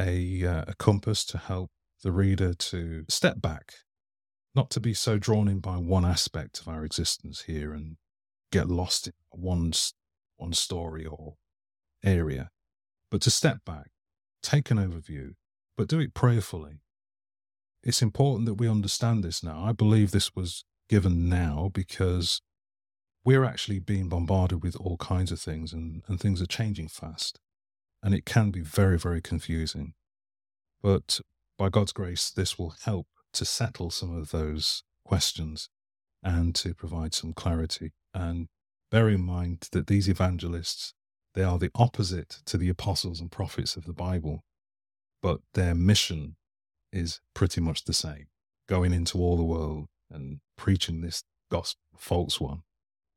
a, 0.01 0.45
uh, 0.45 0.65
a 0.69 0.75
compass 0.75 1.25
to 1.27 1.39
help 1.39 1.71
the 2.03 2.13
reader 2.13 2.55
to 2.55 3.05
step 3.09 3.41
back 3.41 3.75
not 4.55 4.71
to 4.71 4.81
be 4.81 4.95
so 4.95 5.19
drawn 5.19 5.49
in 5.49 5.61
by 5.61 5.77
one 5.77 6.05
aspect 6.05 6.61
of 6.61 6.69
our 6.69 6.85
existence 6.85 7.43
here 7.43 7.73
and 7.73 7.97
get 8.51 8.69
lost 8.69 9.07
in 9.07 9.13
one, 9.31 9.73
one 10.37 10.53
story 10.53 11.07
or 11.07 11.35
area, 12.05 12.51
but 13.11 13.23
to 13.23 13.31
step 13.31 13.59
back, 13.65 13.91
take 14.43 14.71
an 14.71 14.79
overview, 14.79 15.31
but 15.77 15.89
do 15.89 16.01
it 16.01 16.15
prayerfully. 16.15 16.81
It's 17.83 18.03
important 18.03 18.47
that 18.47 18.55
we 18.55 18.69
understand 18.69 19.25
this 19.25 19.43
now. 19.43 19.65
I 19.65 19.73
believe 19.73 20.11
this 20.11 20.37
was 20.37 20.65
given 20.89 21.29
now 21.29 21.71
because 21.73 22.43
we're 23.25 23.45
actually 23.45 23.79
being 23.79 24.09
bombarded 24.09 24.63
with 24.63 24.77
all 24.77 24.97
kinds 24.97 25.31
of 25.31 25.41
things 25.41 25.73
and, 25.73 26.03
and 26.09 26.21
things 26.21 26.43
are 26.43 26.47
changing 26.47 26.89
fast. 26.89 27.39
And 28.03 28.15
it 28.15 28.25
can 28.25 28.51
be 28.51 28.61
very, 28.61 28.99
very 28.99 29.21
confusing. 29.21 29.95
But 30.83 31.21
by 31.57 31.69
God's 31.69 31.93
grace, 31.93 32.31
this 32.31 32.59
will 32.59 32.75
help 32.85 33.07
to 33.35 33.45
settle 33.45 33.91
some 33.91 34.17
of 34.17 34.31
those 34.31 34.83
questions 35.05 35.69
and 36.23 36.55
to 36.57 36.75
provide 36.75 37.15
some 37.15 37.33
clarity. 37.33 37.93
And 38.13 38.49
bear 38.91 39.09
in 39.09 39.23
mind 39.23 39.69
that 39.73 39.87
these 39.87 40.09
evangelists, 40.09 40.95
they 41.35 41.43
are 41.43 41.59
the 41.59 41.71
opposite 41.75 42.41
to 42.47 42.59
the 42.59 42.69
apostles 42.69 43.21
and 43.21 43.31
prophets 43.31 43.77
of 43.77 43.85
the 43.85 43.93
Bible, 43.93 44.43
but 45.23 45.41
their 45.55 45.75
mission 45.75 46.37
is 46.93 47.21
pretty 47.35 47.61
much 47.61 47.85
the 47.85 47.93
same 47.93 48.27
going 48.69 48.93
into 48.93 49.19
all 49.19 49.37
the 49.37 49.45
world 49.45 49.87
and 50.11 50.41
preaching 50.57 51.01
this 51.01 51.25
gospel, 51.51 51.81
false 51.97 52.41
one, 52.41 52.63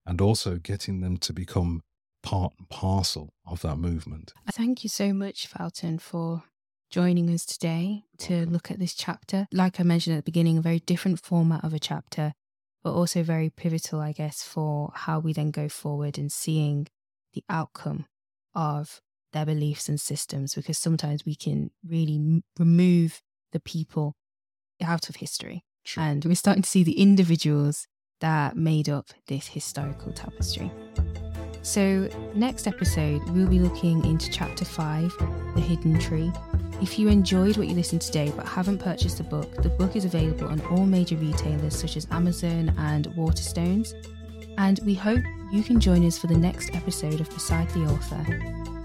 and 0.05 0.21
also 0.21 0.57
getting 0.57 1.01
them 1.01 1.17
to 1.17 1.33
become 1.33 1.81
part 2.23 2.53
and 2.57 2.69
parcel 2.69 3.33
of 3.45 3.61
that 3.61 3.77
movement. 3.77 4.33
Thank 4.51 4.83
you 4.83 4.89
so 4.89 5.13
much, 5.13 5.49
Valton, 5.49 5.99
for 5.99 6.43
joining 6.89 7.29
us 7.29 7.45
today 7.45 8.03
to 8.19 8.45
look 8.45 8.71
at 8.71 8.79
this 8.79 8.93
chapter. 8.93 9.47
Like 9.51 9.79
I 9.79 9.83
mentioned 9.83 10.17
at 10.17 10.25
the 10.25 10.31
beginning, 10.31 10.57
a 10.57 10.61
very 10.61 10.79
different 10.79 11.19
format 11.19 11.63
of 11.63 11.73
a 11.73 11.79
chapter, 11.79 12.33
but 12.83 12.93
also 12.93 13.23
very 13.23 13.49
pivotal, 13.49 13.99
I 13.99 14.11
guess, 14.11 14.43
for 14.43 14.91
how 14.93 15.19
we 15.19 15.33
then 15.33 15.51
go 15.51 15.69
forward 15.69 16.17
and 16.17 16.31
seeing 16.31 16.87
the 17.33 17.43
outcome 17.49 18.05
of 18.53 19.01
their 19.33 19.45
beliefs 19.45 19.89
and 19.89 19.99
systems, 19.99 20.55
because 20.55 20.77
sometimes 20.77 21.25
we 21.25 21.35
can 21.35 21.71
really 21.85 22.15
m- 22.15 22.43
remove 22.57 23.21
the 23.51 23.59
people 23.59 24.15
out 24.81 25.09
of 25.09 25.17
history. 25.17 25.63
Sure. 25.83 26.03
And 26.03 26.23
we're 26.25 26.35
starting 26.35 26.63
to 26.63 26.69
see 26.69 26.83
the 26.83 26.99
individuals 26.99 27.87
that 28.21 28.55
made 28.55 28.89
up 28.89 29.07
this 29.27 29.47
historical 29.47 30.11
tapestry. 30.11 30.71
So, 31.61 32.07
next 32.35 32.67
episode, 32.67 33.27
we'll 33.29 33.47
be 33.47 33.59
looking 33.59 34.05
into 34.05 34.29
chapter 34.29 34.63
5, 34.63 35.13
The 35.55 35.61
Hidden 35.61 35.99
Tree. 35.99 36.31
If 36.81 36.99
you 36.99 37.07
enjoyed 37.07 37.57
what 37.57 37.67
you 37.67 37.73
listened 37.73 38.01
today 38.01 38.31
but 38.35 38.45
haven't 38.45 38.77
purchased 38.77 39.17
the 39.17 39.23
book, 39.23 39.63
the 39.63 39.69
book 39.69 39.95
is 39.95 40.05
available 40.05 40.47
on 40.47 40.61
all 40.67 40.85
major 40.85 41.15
retailers 41.15 41.75
such 41.75 41.97
as 41.97 42.07
Amazon 42.11 42.73
and 42.77 43.07
Waterstones. 43.15 43.93
And 44.57 44.79
we 44.85 44.93
hope 44.93 45.23
you 45.51 45.63
can 45.63 45.79
join 45.79 46.05
us 46.05 46.17
for 46.17 46.27
the 46.27 46.37
next 46.37 46.75
episode 46.75 47.19
of 47.19 47.29
Beside 47.29 47.69
the 47.71 47.85
Author. 47.85 48.23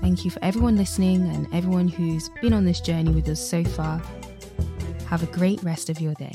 Thank 0.01 0.25
you 0.25 0.31
for 0.31 0.43
everyone 0.43 0.77
listening 0.77 1.29
and 1.29 1.53
everyone 1.53 1.88
who's 1.88 2.31
been 2.40 2.55
on 2.55 2.64
this 2.64 2.81
journey 2.81 3.12
with 3.12 3.29
us 3.29 3.40
so 3.40 3.62
far. 3.62 4.01
Have 5.07 5.23
a 5.23 5.27
great 5.27 5.62
rest 5.62 5.90
of 5.90 6.01
your 6.01 6.14
day. 6.14 6.33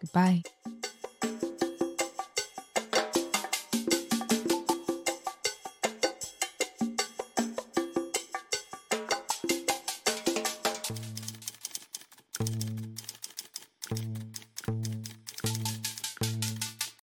Goodbye. 0.00 0.42